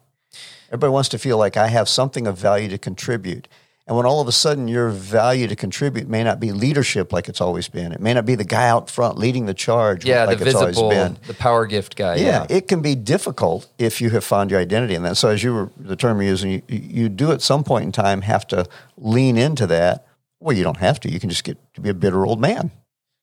Everybody 0.70 0.92
wants 0.92 1.10
to 1.10 1.18
feel 1.20 1.38
like 1.38 1.58
I 1.58 1.68
have 1.68 1.88
something 1.88 2.28
of 2.28 2.38
value 2.38 2.68
to 2.70 2.78
contribute. 2.78 3.48
And 3.88 3.96
when 3.96 4.08
all 4.08 4.20
of 4.20 4.28
a 4.28 4.32
sudden 4.32 4.68
your 4.68 4.90
value 4.90 5.48
to 5.48 5.56
contribute 5.56 6.10
may 6.10 6.24
not 6.24 6.40
be 6.40 6.52
leadership 6.52 7.14
like 7.14 7.30
it's 7.30 7.40
always 7.40 7.68
been, 7.68 7.92
it 7.92 8.00
may 8.02 8.16
not 8.16 8.26
be 8.26 8.34
the 8.34 8.44
guy 8.44 8.68
out 8.68 8.90
front 8.90 9.16
leading 9.20 9.46
the 9.46 9.54
charge 9.54 10.04
Yeah, 10.04 10.26
like 10.26 10.40
the 10.40 10.48
it's 10.48 10.56
always 10.56 10.70
visible, 10.76 10.90
been. 10.90 11.18
the 11.28 11.36
power 11.36 11.68
gift 11.68 11.96
guy. 11.96 12.16
Yeah, 12.16 12.26
Yeah. 12.50 12.58
it 12.58 12.68
can 12.68 12.82
be 12.82 12.96
difficult 12.96 13.68
if 13.78 14.02
you 14.02 14.10
have 14.10 14.24
found 14.24 14.50
your 14.50 14.60
identity 14.60 14.96
in 14.96 15.04
that. 15.04 15.18
So, 15.18 15.30
as 15.30 15.44
you 15.44 15.54
were 15.54 15.70
the 15.78 15.96
term 15.96 16.20
you're 16.20 16.32
using, 16.32 16.50
you, 16.52 16.62
you 16.68 17.10
do 17.10 17.32
at 17.32 17.44
some 17.44 17.64
point 17.64 17.86
in 17.86 17.92
time 17.92 18.22
have 18.24 18.48
to 18.48 18.66
lean 18.98 19.38
into 19.38 19.68
that. 19.68 20.08
Well, 20.40 20.58
you 20.58 20.64
don't 20.64 20.78
have 20.78 21.00
to. 21.02 21.12
You 21.12 21.20
can 21.20 21.30
just 21.30 21.44
get 21.44 21.58
to 21.76 21.82
be 21.82 21.90
a 21.90 21.94
bitter 21.94 22.26
old 22.26 22.42
man. 22.42 22.72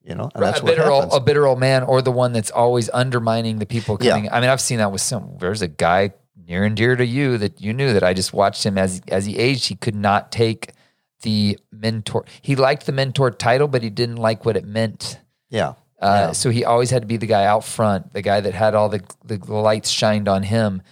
You 0.04 0.14
know, 0.16 0.28
and 0.34 0.42
that's 0.42 0.60
a 0.60 0.64
bitter, 0.64 0.90
old, 0.90 1.10
a 1.12 1.20
bitter 1.20 1.46
old 1.46 1.60
man, 1.60 1.84
or 1.84 2.02
the 2.02 2.10
one 2.10 2.32
that's 2.32 2.50
always 2.50 2.90
undermining 2.92 3.58
the 3.60 3.66
people 3.66 3.96
Yeah. 4.00 4.12
coming. 4.12 4.30
I 4.32 4.40
mean, 4.40 4.50
I've 4.50 4.60
seen 4.60 4.78
that 4.78 4.90
with 4.90 5.00
some. 5.00 5.36
There's 5.38 5.62
a 5.62 5.68
guy 5.68 6.12
near 6.48 6.64
and 6.64 6.76
dear 6.76 6.96
to 6.96 7.06
you 7.06 7.38
that 7.38 7.60
you 7.60 7.72
knew 7.72 7.92
that 7.92 8.02
I 8.02 8.12
just 8.12 8.32
watched 8.32 8.64
him 8.66 8.76
as 8.78 9.00
as 9.08 9.26
he 9.26 9.38
aged. 9.38 9.68
He 9.68 9.76
could 9.76 9.94
not 9.94 10.32
take 10.32 10.72
the 11.22 11.56
mentor. 11.70 12.24
He 12.40 12.56
liked 12.56 12.86
the 12.86 12.92
mentor 12.92 13.30
title, 13.30 13.68
but 13.68 13.82
he 13.84 13.90
didn't 13.90 14.16
like 14.16 14.44
what 14.44 14.56
it 14.56 14.64
meant. 14.66 15.20
yeah, 15.50 15.74
Uh, 16.00 16.32
So 16.32 16.50
he 16.50 16.64
always 16.64 16.90
had 16.90 17.02
to 17.02 17.06
be 17.06 17.16
the 17.16 17.26
guy 17.26 17.44
out 17.44 17.62
front, 17.62 18.12
the 18.12 18.22
guy 18.22 18.40
that 18.40 18.54
had 18.54 18.74
all 18.74 18.88
the 18.88 19.02
the 19.24 19.38
lights 19.54 19.88
shined 19.88 20.26
on 20.28 20.42
him, 20.42 20.82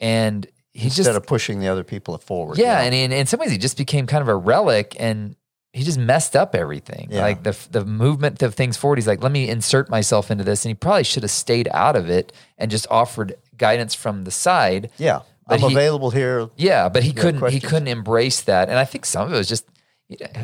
and 0.00 0.44
he 0.72 0.88
just 0.88 0.98
instead 0.98 1.12
just 1.12 1.22
of 1.22 1.26
pushing 1.28 1.60
the 1.60 1.68
other 1.68 1.84
people 1.84 2.18
forward. 2.18 2.58
yeah, 2.58 2.74
know? 2.74 2.80
and 2.80 2.94
in, 2.94 3.12
in 3.12 3.26
some 3.26 3.38
ways, 3.40 3.52
he 3.52 3.58
just 3.58 3.76
became 3.78 4.06
kind 4.08 4.22
of 4.22 4.28
a 4.28 4.36
relic, 4.36 4.96
and 4.98 5.36
he 5.76 5.84
just 5.84 5.98
messed 5.98 6.34
up 6.34 6.54
everything. 6.54 7.08
Yeah. 7.10 7.20
Like 7.20 7.42
the 7.42 7.54
the 7.70 7.84
movement 7.84 8.42
of 8.42 8.54
things 8.54 8.78
forward. 8.78 8.96
He's 8.96 9.06
like, 9.06 9.22
let 9.22 9.30
me 9.30 9.46
insert 9.46 9.90
myself 9.90 10.30
into 10.30 10.42
this, 10.42 10.64
and 10.64 10.70
he 10.70 10.74
probably 10.74 11.04
should 11.04 11.22
have 11.22 11.30
stayed 11.30 11.68
out 11.70 11.96
of 11.96 12.08
it 12.08 12.32
and 12.56 12.70
just 12.70 12.86
offered 12.90 13.34
guidance 13.58 13.94
from 13.94 14.24
the 14.24 14.30
side. 14.30 14.90
yeah. 14.96 15.20
But 15.46 15.62
I'm 15.62 15.68
he- 15.68 15.76
available 15.76 16.10
here. 16.10 16.48
Yeah, 16.56 16.88
but 16.88 17.02
he 17.04 17.12
couldn't. 17.12 17.52
He 17.52 17.60
couldn't 17.60 17.88
embrace 17.88 18.40
that, 18.42 18.68
and 18.70 18.78
I 18.78 18.84
think 18.86 19.04
some 19.04 19.28
of 19.28 19.34
it 19.34 19.36
was 19.36 19.48
just. 19.48 19.66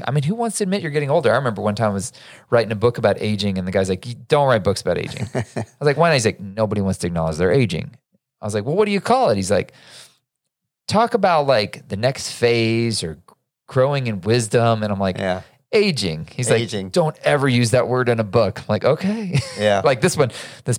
I 0.06 0.10
mean, 0.10 0.24
who 0.24 0.34
wants 0.34 0.58
to 0.58 0.64
admit 0.64 0.82
you're 0.82 0.90
getting 0.90 1.10
older? 1.10 1.32
I 1.32 1.36
remember 1.36 1.62
one 1.62 1.76
time 1.76 1.90
I 1.92 1.94
was 1.94 2.12
writing 2.50 2.72
a 2.72 2.76
book 2.76 2.98
about 2.98 3.16
aging, 3.20 3.58
and 3.58 3.66
the 3.66 3.72
guy's 3.72 3.88
like, 3.88 4.04
don't 4.28 4.48
write 4.48 4.62
books 4.64 4.82
about 4.82 4.98
aging." 4.98 5.28
I 5.34 5.44
was 5.54 5.66
like, 5.80 5.96
"Why?" 5.96 6.08
not?" 6.10 6.14
He's 6.14 6.26
like, 6.26 6.40
"Nobody 6.40 6.82
wants 6.82 6.98
to 7.00 7.06
acknowledge 7.06 7.36
they're 7.36 7.50
aging." 7.52 7.96
I 8.40 8.44
was 8.44 8.54
like, 8.54 8.64
"Well, 8.64 8.76
what 8.76 8.84
do 8.84 8.92
you 8.92 9.00
call 9.00 9.30
it?" 9.30 9.36
He's 9.36 9.50
like, 9.50 9.72
"Talk 10.88 11.14
about 11.14 11.46
like 11.46 11.88
the 11.88 11.96
next 11.96 12.30
phase 12.32 13.02
or 13.02 13.18
growing 13.66 14.06
in 14.06 14.20
wisdom," 14.20 14.82
and 14.82 14.92
I'm 14.92 14.98
like, 15.00 15.18
Yeah, 15.18 15.42
"Aging." 15.72 16.28
He's 16.32 16.50
Aging. 16.50 16.86
like, 16.86 16.92
"Don't 16.92 17.16
ever 17.24 17.48
use 17.48 17.70
that 17.72 17.88
word 17.88 18.08
in 18.08 18.20
a 18.20 18.24
book." 18.24 18.58
I'm 18.60 18.64
like, 18.68 18.84
"Okay." 18.84 19.38
yeah. 19.58 19.80
like 19.84 20.00
this 20.00 20.16
one, 20.16 20.30
this 20.64 20.78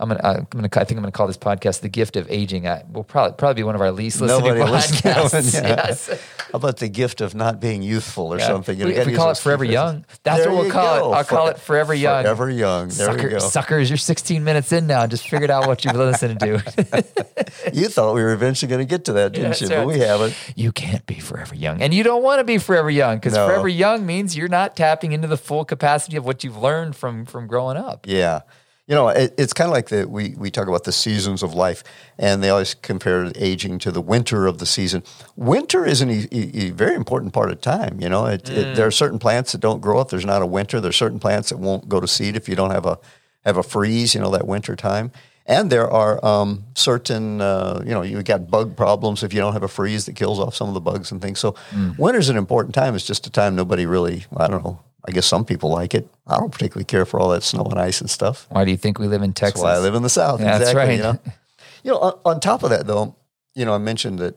I'm 0.00 0.08
gonna, 0.08 0.20
I'm 0.22 0.46
gonna, 0.50 0.68
I 0.72 0.84
think 0.84 0.92
I'm 0.92 1.02
gonna 1.02 1.10
call 1.12 1.26
this 1.26 1.36
podcast 1.36 1.80
"The 1.80 1.88
Gift 1.88 2.16
of 2.16 2.30
Aging." 2.30 2.66
I 2.68 2.84
will 2.92 3.04
probably 3.04 3.36
probably 3.36 3.54
be 3.60 3.64
one 3.64 3.74
of 3.74 3.80
our 3.80 3.90
least 3.92 4.20
listens 4.20 4.42
to 4.42 4.48
one, 4.58 4.68
podcasts. 4.68 5.54
yeah. 5.62 5.66
Yes. 5.86 6.08
How 6.08 6.56
about 6.58 6.76
the 6.78 6.88
gift 6.88 7.20
of 7.20 7.34
not 7.34 7.60
being 7.60 7.82
youthful 7.82 8.32
or 8.32 8.38
Yeah. 8.38 8.46
something? 8.46 8.78
We- 8.78 8.94
if 8.94 9.06
we 9.06 9.14
call 9.14 9.30
it 9.30 9.38
Forever. 9.38 9.64
Young, 9.64 10.04
that's 10.22 10.42
There 10.44 10.52
what 10.52 10.62
we'll 10.64 10.70
call 10.72 11.00
go. 11.00 11.12
it. 11.12 11.16
I'll 11.16 11.24
call 11.24 11.48
it 11.48 11.58
Forever 11.58 11.92
Young. 11.94 12.22
Forever 12.22 12.48
young. 12.50 12.88
There 12.88 13.06
Sucker, 13.06 13.28
go. 13.30 13.38
Suckers, 13.40 13.90
you're 13.90 13.96
16 13.96 14.44
minutes 14.44 14.70
in 14.72 14.86
now. 14.86 15.06
Just 15.06 15.28
figured 15.28 15.50
out 15.50 15.66
what 15.66 15.84
you've 15.84 15.96
listened 15.96 16.38
to. 16.40 17.04
You 17.72 17.88
thought 17.88 18.14
we 18.14 18.22
were 18.22 18.32
eventually 18.32 18.68
going 18.68 18.80
to 18.80 18.88
get 18.88 19.06
to 19.06 19.14
that, 19.14 19.32
didn't 19.32 19.50
that's 19.50 19.60
you? 19.62 19.68
right. 19.68 19.78
But 19.78 19.86
we 19.86 19.98
haven't. 19.98 20.34
you 20.54 20.72
can't 20.72 21.04
be 21.06 21.18
forever 21.18 21.54
young. 21.54 21.82
And 21.82 21.92
you 21.92 22.02
don't 22.04 22.22
want 22.22 22.38
to 22.40 22.44
be 22.44 22.58
forever 22.58 22.90
young 22.90 23.16
because 23.16 23.34
No. 23.34 23.46
forever 23.46 23.68
young 23.68 24.06
means 24.06 24.25
you're 24.34 24.48
not 24.48 24.74
tapping 24.76 25.12
into 25.12 25.28
the 25.28 25.36
full 25.36 25.64
capacity 25.64 26.16
of 26.16 26.24
what 26.24 26.42
you've 26.42 26.56
learned 26.56 26.96
from 26.96 27.26
from 27.26 27.46
growing 27.46 27.76
up. 27.76 28.06
Yeah. 28.08 28.40
You 28.86 28.94
know, 28.94 29.08
it, 29.08 29.34
it's 29.36 29.52
kind 29.52 29.68
of 29.68 29.74
like 29.74 29.88
the 29.88 30.08
we 30.08 30.34
we 30.38 30.50
talk 30.50 30.68
about 30.68 30.84
the 30.84 30.92
seasons 30.92 31.42
of 31.42 31.54
life, 31.54 31.82
and 32.18 32.42
they 32.42 32.50
always 32.50 32.74
compare 32.74 33.32
aging 33.34 33.80
to 33.80 33.90
the 33.90 34.00
winter 34.00 34.46
of 34.46 34.58
the 34.58 34.66
season. 34.66 35.02
Winter 35.34 35.84
is 35.84 36.00
an, 36.00 36.10
e- 36.10 36.28
e- 36.30 36.68
a 36.68 36.70
very 36.70 36.94
important 36.94 37.32
part 37.32 37.50
of 37.50 37.60
time. 37.60 38.00
You 38.00 38.08
know, 38.08 38.26
it, 38.26 38.48
it, 38.48 38.66
mm. 38.66 38.76
there 38.76 38.86
are 38.86 38.92
certain 38.92 39.18
plants 39.18 39.52
that 39.52 39.60
don't 39.60 39.80
grow 39.80 40.00
if 40.02 40.08
there's 40.08 40.24
not 40.24 40.40
a 40.40 40.46
winter. 40.46 40.80
There's 40.80 40.96
certain 40.96 41.18
plants 41.18 41.48
that 41.48 41.58
won't 41.58 41.88
go 41.88 41.98
to 41.98 42.06
seed 42.06 42.36
if 42.36 42.48
you 42.48 42.54
don't 42.54 42.70
have 42.70 42.86
a 42.86 42.98
have 43.44 43.56
a 43.56 43.64
freeze. 43.64 44.14
You 44.14 44.20
know, 44.20 44.30
that 44.30 44.46
winter 44.46 44.76
time. 44.76 45.10
And 45.48 45.70
there 45.70 45.88
are 45.88 46.24
um, 46.24 46.64
certain, 46.74 47.40
uh, 47.40 47.80
you 47.84 47.92
know, 47.92 48.02
you 48.02 48.20
got 48.22 48.50
bug 48.50 48.76
problems 48.76 49.22
if 49.22 49.32
you 49.32 49.40
don't 49.40 49.52
have 49.52 49.62
a 49.62 49.68
freeze 49.68 50.06
that 50.06 50.16
kills 50.16 50.40
off 50.40 50.56
some 50.56 50.68
of 50.68 50.74
the 50.74 50.80
bugs 50.80 51.12
and 51.12 51.22
things. 51.22 51.38
So, 51.38 51.54
winter's 51.98 52.28
an 52.28 52.36
important 52.36 52.74
time. 52.74 52.96
It's 52.96 53.06
just 53.06 53.26
a 53.26 53.30
time 53.30 53.54
nobody 53.54 53.86
really, 53.86 54.24
I 54.36 54.48
don't 54.48 54.64
know. 54.64 54.80
I 55.08 55.12
guess 55.12 55.26
some 55.26 55.44
people 55.44 55.70
like 55.70 55.94
it. 55.94 56.08
I 56.26 56.36
don't 56.36 56.50
particularly 56.50 56.84
care 56.84 57.06
for 57.06 57.20
all 57.20 57.28
that 57.28 57.44
snow 57.44 57.64
and 57.64 57.78
ice 57.78 58.00
and 58.00 58.10
stuff. 58.10 58.46
Why 58.50 58.64
do 58.64 58.72
you 58.72 58.76
think 58.76 58.98
we 58.98 59.06
live 59.06 59.22
in 59.22 59.32
Texas? 59.32 59.62
That's 59.62 59.64
why 59.64 59.74
I 59.74 59.78
live 59.78 59.94
in 59.94 60.02
the 60.02 60.08
South. 60.08 60.40
Yeah, 60.40 60.58
that's 60.58 60.74
right. 60.74 60.96
You 60.96 61.02
know, 61.02 61.18
you 61.84 61.90
know 61.92 61.98
on, 61.98 62.18
on 62.24 62.40
top 62.40 62.64
of 62.64 62.70
that, 62.70 62.86
though, 62.86 63.14
you 63.54 63.64
know, 63.64 63.72
I 63.72 63.78
mentioned 63.78 64.18
that, 64.18 64.36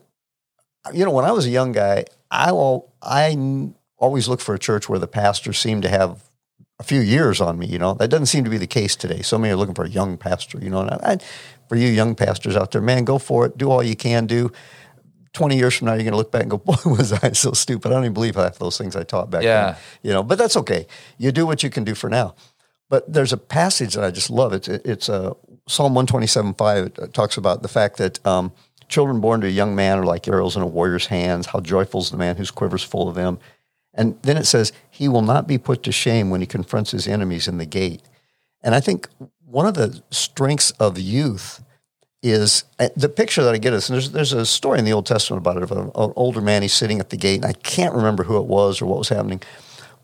you 0.94 1.06
know, 1.06 1.12
when 1.12 1.26
I 1.26 1.32
was 1.32 1.48
a 1.48 1.50
young 1.50 1.72
guy, 1.72 2.06
I 2.30 2.50
al- 2.50 2.94
I 3.02 3.36
always 3.98 4.28
looked 4.28 4.44
for 4.44 4.54
a 4.54 4.60
church 4.60 4.88
where 4.88 5.00
the 5.00 5.08
pastor 5.08 5.54
seemed 5.54 5.82
to 5.84 5.90
have 5.90 6.29
a 6.80 6.84
few 6.84 7.02
years 7.02 7.42
on 7.42 7.58
me. 7.60 7.66
You 7.68 7.80
know, 7.80 7.94
that 7.96 8.08
doesn't 8.10 8.28
seem 8.28 8.44
to 8.44 8.50
be 8.50 8.58
the 8.58 8.68
case 8.68 8.96
today. 8.96 9.22
So 9.22 9.38
many 9.38 9.54
are 9.54 9.58
looking 9.58 9.76
for 9.76 9.86
a 9.86 9.90
young 9.90 10.18
pastor. 10.18 10.60
You 10.62 10.70
know, 10.70 10.82
and 10.82 10.92
I, 10.92 11.14
I, 11.14 11.18
for 11.68 11.76
you 11.76 11.88
young 11.88 12.16
pastors 12.16 12.56
out 12.56 12.72
there, 12.72 12.82
man, 12.82 13.04
go 13.04 13.18
for 13.18 13.46
it. 13.46 13.58
Do 13.58 13.70
all 13.72 13.84
you 13.84 13.96
can 13.96 14.26
do. 14.28 14.52
20 15.34 15.58
years 15.58 15.76
from 15.76 15.86
now, 15.86 15.94
you're 15.94 16.04
going 16.04 16.12
to 16.14 16.18
look 16.18 16.32
back 16.32 16.42
and 16.42 16.50
go, 16.52 16.58
boy, 16.58 16.76
was 16.86 17.14
I 17.14 17.32
so 17.34 17.52
stupid. 17.52 17.92
I 17.92 17.94
don't 17.96 18.04
even 18.04 18.14
believe 18.14 18.36
half 18.36 18.58
those 18.58 18.78
things 18.78 18.96
I 18.96 19.04
taught 19.04 19.30
back 19.30 19.44
Yeah. 19.44 19.72
then. 19.72 19.76
You 20.02 20.14
know, 20.14 20.24
but 20.24 20.38
that's 20.40 20.58
okay. 20.58 20.88
You 21.18 21.32
do 21.32 21.46
what 21.46 21.62
you 21.62 21.70
can 21.70 21.84
do 21.84 21.94
for 21.96 22.10
now. 22.10 22.34
But 22.90 23.14
there's 23.14 23.32
a 23.32 23.38
passage 23.38 23.94
that 23.94 24.04
I 24.04 24.10
just 24.10 24.32
love. 24.32 24.52
It's 24.54 24.68
it's 24.68 25.10
uh, 25.10 25.36
Psalm 25.68 25.94
127.5. 25.94 26.98
It 27.04 27.14
talks 27.14 27.38
about 27.38 27.62
the 27.62 27.68
fact 27.68 27.98
that 27.98 28.26
um, 28.26 28.52
children 28.88 29.20
born 29.22 29.42
to 29.42 29.48
a 29.48 29.52
young 29.52 29.76
man 29.76 30.00
are 30.00 30.06
like 30.06 30.28
arrows 30.28 30.56
in 30.56 30.64
a 30.64 30.68
warrior's 30.68 31.06
hands. 31.06 31.46
How 31.46 31.60
joyful 31.60 32.02
is 32.02 32.10
the 32.10 32.18
man 32.18 32.36
whose 32.38 32.50
quiver's 32.50 32.82
full 32.84 33.08
of 33.08 33.14
them. 33.14 33.38
And 34.00 34.18
then 34.22 34.38
it 34.38 34.46
says, 34.46 34.72
He 34.90 35.10
will 35.10 35.22
not 35.22 35.46
be 35.46 35.58
put 35.58 35.84
to 35.84 35.92
shame 35.92 36.30
when 36.30 36.40
he 36.40 36.48
confronts 36.48 36.92
his 36.92 37.06
enemies 37.06 37.50
in 37.50 37.58
the 37.58 37.66
gate. 37.66 38.02
And 38.64 38.74
I 38.74 38.80
think 38.80 39.10
one 39.46 39.66
of 39.66 39.74
the 39.74 40.02
strengths 40.10 40.72
of 40.72 40.98
youth 40.98 41.62
is 42.24 42.64
uh, 42.80 42.88
the 42.96 43.10
picture 43.10 43.44
that 43.44 43.54
I 43.54 43.58
get 43.58 43.74
is 43.74 43.90
and 43.90 43.96
there's 43.96 44.12
there's 44.12 44.34
a 44.34 44.46
story 44.46 44.80
in 44.80 44.86
the 44.86 44.94
Old 44.94 45.06
Testament 45.06 45.42
about 45.42 45.58
it 45.58 45.64
of 45.64 45.72
an, 45.72 45.92
older 45.96 46.40
man. 46.40 46.62
He's 46.62 46.74
sitting 46.74 47.02
at 47.02 47.10
the 47.10 47.18
gate, 47.18 47.38
and 47.38 47.46
I 47.46 47.54
can't 47.54 47.94
remember 47.94 48.24
who 48.24 48.38
it 48.38 48.46
was 48.46 48.82
or 48.82 48.86
what 48.86 48.98
was 48.98 49.10
happening, 49.10 49.42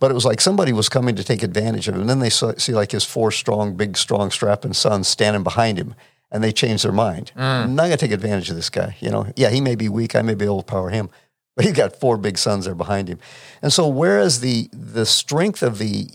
but 0.01 0.11
it 0.11 0.13
was 0.13 0.25
like 0.25 0.41
somebody 0.41 0.73
was 0.73 0.89
coming 0.89 1.15
to 1.15 1.23
take 1.23 1.41
advantage 1.41 1.87
of 1.87 1.95
him. 1.95 2.01
And 2.01 2.09
then 2.09 2.19
they 2.19 2.29
saw, 2.29 2.53
see 2.57 2.73
like 2.73 2.91
his 2.91 3.05
four 3.05 3.31
strong, 3.31 3.75
big, 3.75 3.95
strong, 3.95 4.29
strapping 4.29 4.73
sons 4.73 5.07
standing 5.07 5.43
behind 5.43 5.77
him, 5.77 5.95
and 6.31 6.43
they 6.43 6.51
change 6.51 6.83
their 6.83 6.91
mind. 6.91 7.31
I'm 7.63 7.75
not 7.75 7.83
going 7.83 7.97
to 7.97 8.05
take 8.05 8.11
advantage 8.11 8.49
of 8.49 8.57
this 8.57 8.69
guy. 8.69 8.97
You 8.99 9.09
know, 9.09 9.31
yeah, 9.37 9.49
he 9.49 9.61
may 9.61 9.75
be 9.75 9.87
weak, 9.87 10.15
I 10.15 10.21
may 10.21 10.35
be 10.35 10.45
able 10.45 10.63
to 10.63 10.65
power 10.65 10.89
him, 10.89 11.09
but 11.55 11.65
he's 11.65 11.73
got 11.73 11.99
four 11.99 12.17
big 12.17 12.37
sons 12.37 12.65
there 12.65 12.75
behind 12.75 13.07
him. 13.07 13.19
And 13.61 13.71
so, 13.71 13.87
whereas 13.87 14.39
the 14.41 14.69
the 14.71 15.05
strength 15.05 15.61
of 15.63 15.77
the 15.77 16.09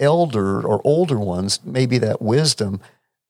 elder 0.00 0.60
or 0.60 0.80
older 0.84 1.18
ones 1.18 1.60
maybe 1.64 1.98
that 1.98 2.20
wisdom, 2.20 2.80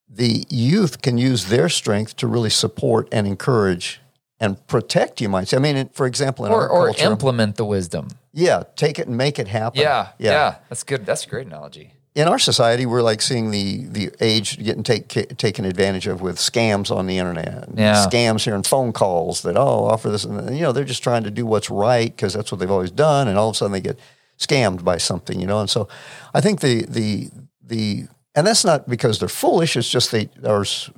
the 0.09 0.45
youth 0.49 1.03
can 1.03 1.19
use 1.19 1.47
their 1.47 1.69
strength 1.69 2.17
to 2.17 2.27
really 2.27 2.51
support 2.51 3.09
and 3.13 3.27
encourage 3.27 4.01
and 4.41 4.65
protect. 4.67 5.21
You 5.21 5.29
might 5.29 5.49
say. 5.49 5.57
I 5.57 5.61
mean, 5.61 5.89
for 5.93 6.07
example, 6.07 6.47
in 6.47 6.53
or 6.53 6.63
our 6.63 6.69
or 6.69 6.87
culture, 6.87 7.11
implement 7.11 7.57
the 7.57 7.65
wisdom. 7.65 8.09
yeah, 8.33 8.65
take 8.77 8.99
it 8.99 9.07
and 9.07 9.17
make 9.17 9.39
it 9.39 9.49
happen. 9.49 9.81
Yeah, 9.81 10.09
yeah, 10.19 10.57
That's 10.69 10.83
good. 10.85 11.07
That's 11.07 11.25
a 11.25 11.29
great 11.29 11.47
analogy. 11.47 11.93
In 12.15 12.29
our 12.29 12.39
society, 12.39 12.87
we're 12.87 13.03
like 13.03 13.21
seeing 13.21 13.51
the 13.51 13.87
the 13.87 14.11
age 14.21 14.63
getting 14.63 14.85
take, 14.85 15.09
taken 15.37 15.65
advantage 15.65 16.07
of 16.07 16.21
with 16.21 16.37
scams 16.37 16.95
on 16.95 17.09
the 17.09 17.19
internet. 17.19 17.69
Yeah. 17.75 18.07
scams 18.07 18.45
here 18.45 18.55
and 18.55 18.65
phone 18.65 18.93
calls 18.93 19.43
that 19.43 19.57
oh 19.57 19.87
offer 19.87 20.11
this 20.11 20.25
and 20.25 20.57
you 20.57 20.63
know 20.63 20.71
they're 20.71 20.85
just 20.85 21.03
trying 21.03 21.25
to 21.25 21.31
do 21.33 21.45
what's 21.45 21.71
right 21.71 22.15
because 22.15 22.33
that's 22.33 22.53
what 22.53 22.61
they've 22.61 22.71
always 22.71 22.93
done, 22.93 23.27
and 23.27 23.37
all 23.37 23.49
of 23.49 23.55
a 23.55 23.59
sudden 23.59 23.73
they 23.73 23.81
get 23.81 23.99
scammed 24.39 24.85
by 24.85 24.97
something, 24.97 25.41
you 25.41 25.47
know. 25.47 25.59
And 25.61 25.69
so, 25.69 25.89
I 26.33 26.41
think 26.41 26.61
the 26.61 26.85
the 26.89 27.31
the 27.61 28.07
and 28.37 28.47
that's 28.47 28.65
not 28.65 28.89
because 28.89 29.19
they're 29.19 29.29
foolish. 29.29 29.77
It's 29.77 29.89
just 29.91 30.13
they 30.13 30.29
s- 30.63 30.91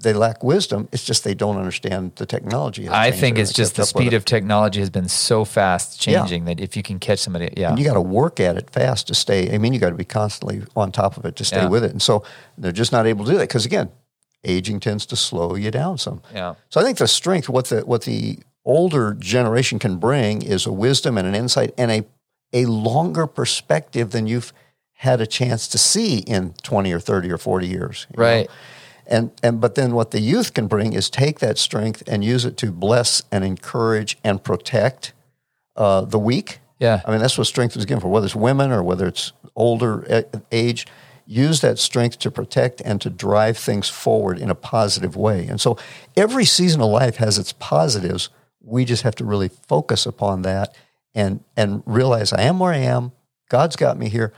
they 0.00 0.12
lack 0.12 0.42
wisdom. 0.44 0.88
It's 0.92 1.04
just 1.04 1.24
they 1.24 1.34
don't 1.34 1.56
understand 1.56 2.12
the 2.16 2.26
technology. 2.26 2.88
I 2.88 3.10
think 3.10 3.38
it's 3.38 3.52
just 3.52 3.74
the 3.76 3.82
kept 3.82 3.90
up 3.90 3.94
with 3.96 4.04
speed 4.06 4.14
of 4.14 4.24
technology 4.24 4.80
has 4.80 4.90
been 4.90 5.08
so 5.08 5.44
fast 5.44 6.06
Yeah. 6.06 6.20
changing 6.20 6.44
that 6.46 6.60
if 6.60 6.76
you 6.76 6.82
can 6.82 6.98
catch 6.98 7.18
somebody, 7.18 7.52
yeah, 7.56 7.70
And 7.70 7.78
you 7.78 7.84
got 7.84 7.94
to 7.94 8.00
work 8.00 8.40
at 8.40 8.56
it 8.56 8.70
fast 8.70 9.06
to 9.08 9.14
stay. 9.14 9.52
I 9.52 9.58
mean, 9.58 9.72
you 9.72 9.78
got 9.80 9.90
to 9.90 9.96
be 9.96 10.04
constantly 10.04 10.62
on 10.76 10.92
top 10.92 11.16
of 11.16 11.24
it 11.24 11.36
to 11.36 11.44
stay 11.44 11.62
Yeah. 11.62 11.68
with 11.68 11.84
it. 11.84 11.90
And 11.90 12.02
so 12.02 12.22
they're 12.56 12.72
just 12.72 12.92
not 12.92 13.06
able 13.06 13.24
to 13.24 13.30
do 13.32 13.36
that 13.38 13.48
because 13.48 13.66
again, 13.66 13.90
aging 14.44 14.80
tends 14.80 15.04
to 15.06 15.16
slow 15.16 15.54
you 15.56 15.70
down 15.70 15.98
some. 15.98 16.22
yeah, 16.34 16.54
So 16.70 16.80
I 16.80 16.84
think 16.84 16.98
the 16.98 17.08
strength, 17.08 17.48
what 17.48 17.66
the 17.66 17.80
what 17.80 18.02
the 18.02 18.38
older 18.64 19.14
generation 19.14 19.78
can 19.78 19.96
bring, 19.96 20.42
is 20.42 20.66
a 20.66 20.72
wisdom 20.72 21.18
and 21.18 21.26
an 21.26 21.34
insight 21.34 21.72
and 21.78 21.90
a 21.90 22.04
a 22.52 22.64
longer 22.66 23.26
perspective 23.26 24.10
than 24.10 24.26
you've 24.26 24.52
had 24.92 25.20
a 25.20 25.26
chance 25.26 25.68
to 25.68 25.78
see 25.78 26.18
in 26.18 26.54
twenty 26.62 26.92
or 26.92 27.00
thirty 27.00 27.30
or 27.30 27.38
forty 27.38 27.66
years. 27.66 28.06
Right. 28.14 28.46
know? 28.48 28.54
And 29.10 29.30
and 29.42 29.60
but 29.60 29.74
then 29.74 29.94
what 29.94 30.10
the 30.10 30.20
youth 30.20 30.52
can 30.54 30.66
bring 30.66 30.92
is 30.92 31.08
take 31.10 31.38
that 31.40 31.56
strength 31.58 32.02
and 32.06 32.22
use 32.22 32.44
it 32.44 32.56
to 32.58 32.70
bless 32.70 33.22
and 33.32 33.42
encourage 33.44 34.18
and 34.22 34.42
protect 34.44 35.12
uh, 35.76 36.02
the 36.02 36.18
weak. 36.18 36.60
Yeah, 36.78 37.00
I 37.06 37.10
mean, 37.10 37.20
that's 37.20 37.36
what 37.38 37.46
strength 37.46 37.76
is 37.76 37.86
given 37.86 38.00
for, 38.02 38.08
whether 38.08 38.26
it's 38.26 38.36
women 38.36 38.70
or 38.70 38.82
whether 38.82 39.06
it's 39.06 39.32
older 39.56 40.24
age. 40.52 40.86
Use 41.26 41.60
that 41.60 41.78
strength 41.78 42.18
to 42.20 42.30
protect 42.30 42.80
and 42.82 43.00
to 43.02 43.10
drive 43.10 43.58
things 43.58 43.88
forward 43.90 44.38
in 44.38 44.48
a 44.48 44.54
positive 44.54 45.14
way. 45.14 45.46
And 45.46 45.60
so 45.60 45.76
every 46.16 46.46
season 46.46 46.80
of 46.80 46.88
life 46.90 47.16
has 47.16 47.38
its 47.38 47.52
positives. 47.52 48.30
We 48.62 48.84
just 48.86 49.02
have 49.02 49.14
to 49.16 49.24
really 49.26 49.48
focus 49.48 50.06
upon 50.06 50.42
that 50.42 50.74
and 51.14 51.40
and 51.56 51.82
realize 51.84 52.32
I 52.32 52.42
am 52.42 52.58
where 52.58 52.72
I 52.72 52.78
am. 52.78 53.12
God's 53.50 53.76
got 53.76 53.98
me 53.98 54.08
here. 54.08 54.32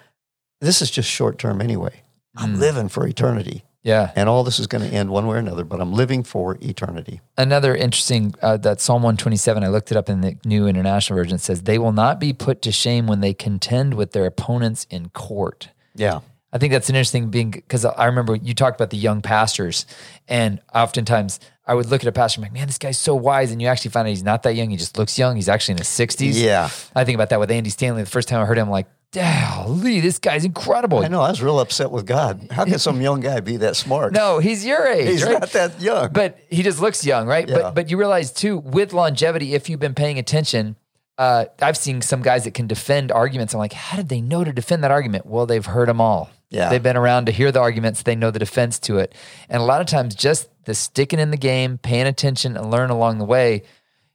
This 0.61 0.83
is 0.83 0.91
just 0.91 1.09
short 1.09 1.39
term 1.39 1.61
anyway. 1.61 2.03
I'm 2.37 2.57
Mm. 2.57 2.61
living 2.61 2.89
for 2.89 3.07
eternity, 3.07 3.65
Yeah. 3.83 4.13
and 4.15 4.29
all 4.29 4.45
this 4.45 4.59
is 4.59 4.67
going 4.67 4.89
to 4.89 4.95
end 4.95 5.11
one 5.11 5.27
way 5.27 5.37
or 5.37 5.39
another. 5.39 5.65
But 5.65 5.81
I'm 5.81 5.93
living 5.93 6.23
for 6.23 6.59
eternity. 6.61 7.21
Another 7.39 7.75
interesting 7.75 8.35
uh, 8.43 8.57
that 8.59 8.81
Psalm 8.81 9.03
127, 9.03 9.65
I 9.65 9.69
looked 9.69 9.91
it 9.91 9.97
up 9.97 10.09
in 10.09 10.21
the 10.21 10.37
New 10.45 10.67
International 10.67 11.17
Version, 11.17 11.37
it 11.37 11.41
says, 11.41 11.63
They 11.63 11.79
will 11.79 11.93
not 11.93 12.21
be 12.21 12.33
put 12.33 12.63
to 12.63 12.73
shame 12.73 13.07
when 13.07 13.21
they 13.21 13.33
contend 13.33 13.95
with 13.95 14.13
their 14.13 14.27
opponents 14.27 14.87
in 14.91 15.09
court. 15.11 15.71
Yeah, 15.95 16.21
I 16.53 16.59
think 16.59 16.73
that's 16.73 16.89
an 16.89 16.97
interesting 16.97 17.31
being 17.31 17.51
because 17.53 17.85
I 17.85 18.07
remember 18.07 18.35
you 18.35 18.55
talked 18.55 18.79
about 18.79 18.91
the 18.91 18.97
young 18.97 19.23
pastors, 19.23 19.87
and 20.29 20.61
oftentimes 20.75 21.41
I 21.67 21.75
would 21.75 21.87
look 21.87 22.03
at 22.03 22.09
a 22.09 22.13
pastor 22.13 22.41
and 22.41 22.45
be 22.45 22.49
like, 22.49 22.59
man, 22.59 22.67
this 22.67 22.79
guy's 22.79 22.99
so 22.99 23.15
wise. 23.15 23.53
And 23.53 23.63
you 23.63 23.69
actually 23.69 23.93
find 23.93 24.07
out 24.07 24.11
he's 24.11 24.25
not 24.25 24.43
that 24.43 24.55
young. 24.57 24.71
He 24.71 24.77
just 24.77 24.99
looks 24.99 25.17
young. 25.19 25.37
He's 25.37 25.49
actually 25.49 25.73
in 25.73 25.79
his 25.79 25.87
60s. 25.89 26.33
yeah. 26.35 26.69
I 26.97 27.05
think 27.05 27.15
about 27.15 27.31
that 27.31 27.39
with 27.39 27.51
Andy 27.51 27.71
Stanley. 27.71 28.03
The 28.03 28.11
first 28.11 28.29
time 28.29 28.41
I 28.41 28.45
heard 28.45 28.59
him, 28.59 28.67
I'm 28.67 28.71
like, 28.73 28.89
golly, 29.13 30.01
this 30.01 30.19
guy's 30.19 30.45
incredible. 30.45 31.01
I 31.01 31.09
know. 31.09 31.21
I 31.21 31.31
was 31.31 31.43
real 31.43 31.59
upset 31.59 31.91
with 31.91 32.07
God. 32.07 32.49
How 32.51 32.65
can 32.65 32.79
some 32.79 33.01
young 33.01 33.21
guy 33.21 33.41
be 33.41 33.57
that 33.59 33.77
smart? 33.77 34.13
No, 34.13 34.39
he's 34.39 34.65
your 34.65 34.87
age. 34.87 35.09
he's 35.09 35.25
right? 35.25 35.41
not 35.41 35.51
that 35.51 35.81
young. 35.81 36.13
but 36.13 36.39
he 36.49 36.63
just 36.63 36.81
looks 36.81 37.05
young, 37.05 37.27
right? 37.27 37.49
Yeah. 37.49 37.57
But 37.57 37.75
but 37.75 37.91
you 37.91 37.97
realize 37.97 38.33
too, 38.33 38.59
with 38.59 38.93
longevity, 38.93 39.55
if 39.55 39.69
you've 39.69 39.81
been 39.81 39.95
paying 39.95 40.19
attention, 40.19 40.77
uh, 41.19 41.47
I've 41.61 41.77
seen 41.77 42.03
some 42.03 42.23
guys 42.23 42.45
that 42.45 42.55
can 42.55 42.67
defend 42.67 43.11
arguments. 43.11 43.53
I'm 43.53 43.59
like, 43.59 43.73
how 43.73 43.97
did 43.97 44.09
they 44.09 44.21
know 44.21 44.45
to 44.45 44.53
defend 44.53 44.85
that 44.85 44.91
argument? 44.91 45.27
Well, 45.27 45.47
they've 45.47 45.67
heard 45.67 45.89
them 45.89 46.01
all. 46.01 46.31
Yeah. 46.49 46.69
they've 46.69 46.83
been 46.83 46.97
around 46.97 47.27
to 47.27 47.33
hear 47.33 47.53
the 47.53 47.61
arguments. 47.61 48.03
They 48.03 48.17
know 48.17 48.33
the 48.33 48.41
defense 48.41 48.81
to 48.81 48.99
it, 48.99 49.15
and 49.49 49.63
a 49.63 49.65
lot 49.65 49.81
of 49.81 49.87
times, 49.87 50.15
just 50.15 50.49
the 50.65 50.75
sticking 50.75 51.19
in 51.19 51.31
the 51.31 51.37
game, 51.37 51.79
paying 51.79 52.07
attention, 52.07 52.57
and 52.57 52.71
learn 52.71 52.91
along 52.91 53.19
the 53.19 53.25
way. 53.25 53.63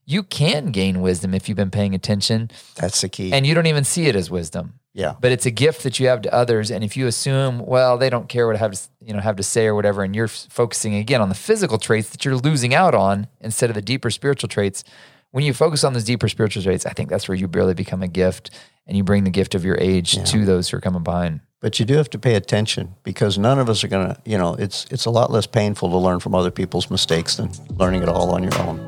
You 0.07 0.21
can 0.21 0.67
gain 0.67 1.01
wisdom 1.01 1.33
if 1.33 1.49
you've 1.49 1.55
been 1.55 1.71
paying 1.71 1.95
attention, 1.95 2.51
That's 2.75 3.01
the 3.01 3.09
key. 3.09 3.33
and 3.33 3.43
you 3.43 3.55
don't 3.55 3.65
even 3.65 3.83
see 3.83 4.05
it 4.05 4.15
as 4.15 4.29
wisdom 4.29 4.75
yeah, 4.95 5.13
but 5.19 5.31
it's 5.31 5.45
a 5.45 5.51
gift 5.51 5.83
that 5.83 5.99
you 5.99 6.07
have 6.07 6.21
to 6.21 6.33
others 6.33 6.71
and 6.71 6.83
if 6.83 6.95
you 6.95 7.05
assume 7.05 7.59
well 7.59 7.97
they 7.97 8.09
don't 8.09 8.29
care 8.29 8.47
what 8.47 8.55
I 8.55 8.59
have 8.59 8.71
to 8.71 8.79
you 9.01 9.13
know 9.13 9.19
have 9.19 9.35
to 9.35 9.43
say 9.43 9.67
or 9.67 9.75
whatever 9.75 10.03
and 10.03 10.15
you're 10.15 10.25
f- 10.25 10.47
focusing 10.49 10.95
again 10.95 11.21
on 11.21 11.29
the 11.29 11.35
physical 11.35 11.77
traits 11.77 12.09
that 12.11 12.23
you're 12.23 12.37
losing 12.37 12.73
out 12.73 12.95
on 12.95 13.27
instead 13.41 13.69
of 13.69 13.75
the 13.75 13.81
deeper 13.81 14.09
spiritual 14.09 14.47
traits 14.47 14.83
when 15.31 15.43
you 15.43 15.53
focus 15.53 15.83
on 15.83 15.91
those 15.91 16.05
deeper 16.05 16.29
spiritual 16.29 16.63
traits 16.63 16.85
i 16.85 16.91
think 16.91 17.09
that's 17.09 17.27
where 17.27 17.35
you 17.35 17.47
barely 17.47 17.73
become 17.73 18.01
a 18.01 18.07
gift 18.07 18.51
and 18.87 18.95
you 18.95 19.03
bring 19.03 19.25
the 19.25 19.29
gift 19.29 19.53
of 19.53 19.65
your 19.65 19.77
age 19.81 20.23
to 20.31 20.45
those 20.45 20.69
who 20.69 20.77
are 20.77 20.81
coming 20.81 21.03
behind 21.03 21.41
but 21.65 21.79
you 21.79 21.85
do 21.85 21.95
have 21.95 22.11
to 22.11 22.19
pay 22.19 22.35
attention 22.35 22.93
because 23.03 23.39
none 23.39 23.57
of 23.57 23.69
us 23.69 23.83
are 23.83 23.87
going 23.87 24.09
to. 24.09 24.21
You 24.23 24.37
know, 24.37 24.53
it's 24.53 24.85
it's 24.91 25.05
a 25.05 25.09
lot 25.09 25.31
less 25.31 25.47
painful 25.47 25.89
to 25.89 25.97
learn 25.97 26.19
from 26.19 26.35
other 26.35 26.51
people's 26.51 26.91
mistakes 26.91 27.37
than 27.37 27.49
learning 27.77 28.03
it 28.03 28.09
all 28.09 28.29
on 28.35 28.43
your 28.43 28.55
own. 28.59 28.87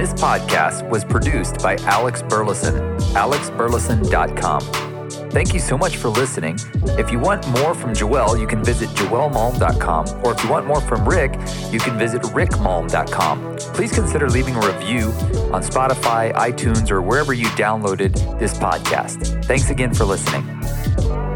This 0.00 0.14
podcast 0.14 0.88
was 0.88 1.04
produced 1.04 1.62
by 1.62 1.76
alex 1.84 2.22
burleson 2.22 2.74
alexburleson.com 3.12 4.62
Thank 5.30 5.54
you 5.54 5.60
so 5.60 5.78
much 5.78 5.96
for 5.96 6.08
listening. 6.08 6.58
If 6.98 7.12
you 7.12 7.20
want 7.20 7.46
more 7.50 7.72
from 7.72 7.94
Joel, 7.94 8.36
you 8.36 8.48
can 8.48 8.64
visit 8.64 8.88
joelmalm.com, 8.90 10.24
or 10.24 10.32
if 10.32 10.42
you 10.42 10.50
want 10.50 10.66
more 10.66 10.80
from 10.80 11.08
Rick, 11.08 11.34
you 11.70 11.78
can 11.78 11.96
visit 11.96 12.22
rickmalm.com. 12.22 13.56
Please 13.74 13.92
consider 13.92 14.28
leaving 14.28 14.56
a 14.56 14.66
review 14.66 15.06
on 15.52 15.62
Spotify, 15.62 16.34
iTunes, 16.34 16.90
or 16.90 17.00
wherever 17.00 17.32
you 17.32 17.46
downloaded 17.50 18.12
this 18.40 18.54
podcast. 18.54 19.44
Thanks 19.44 19.70
again 19.70 19.94
for 19.94 20.04
listening. 20.04 21.29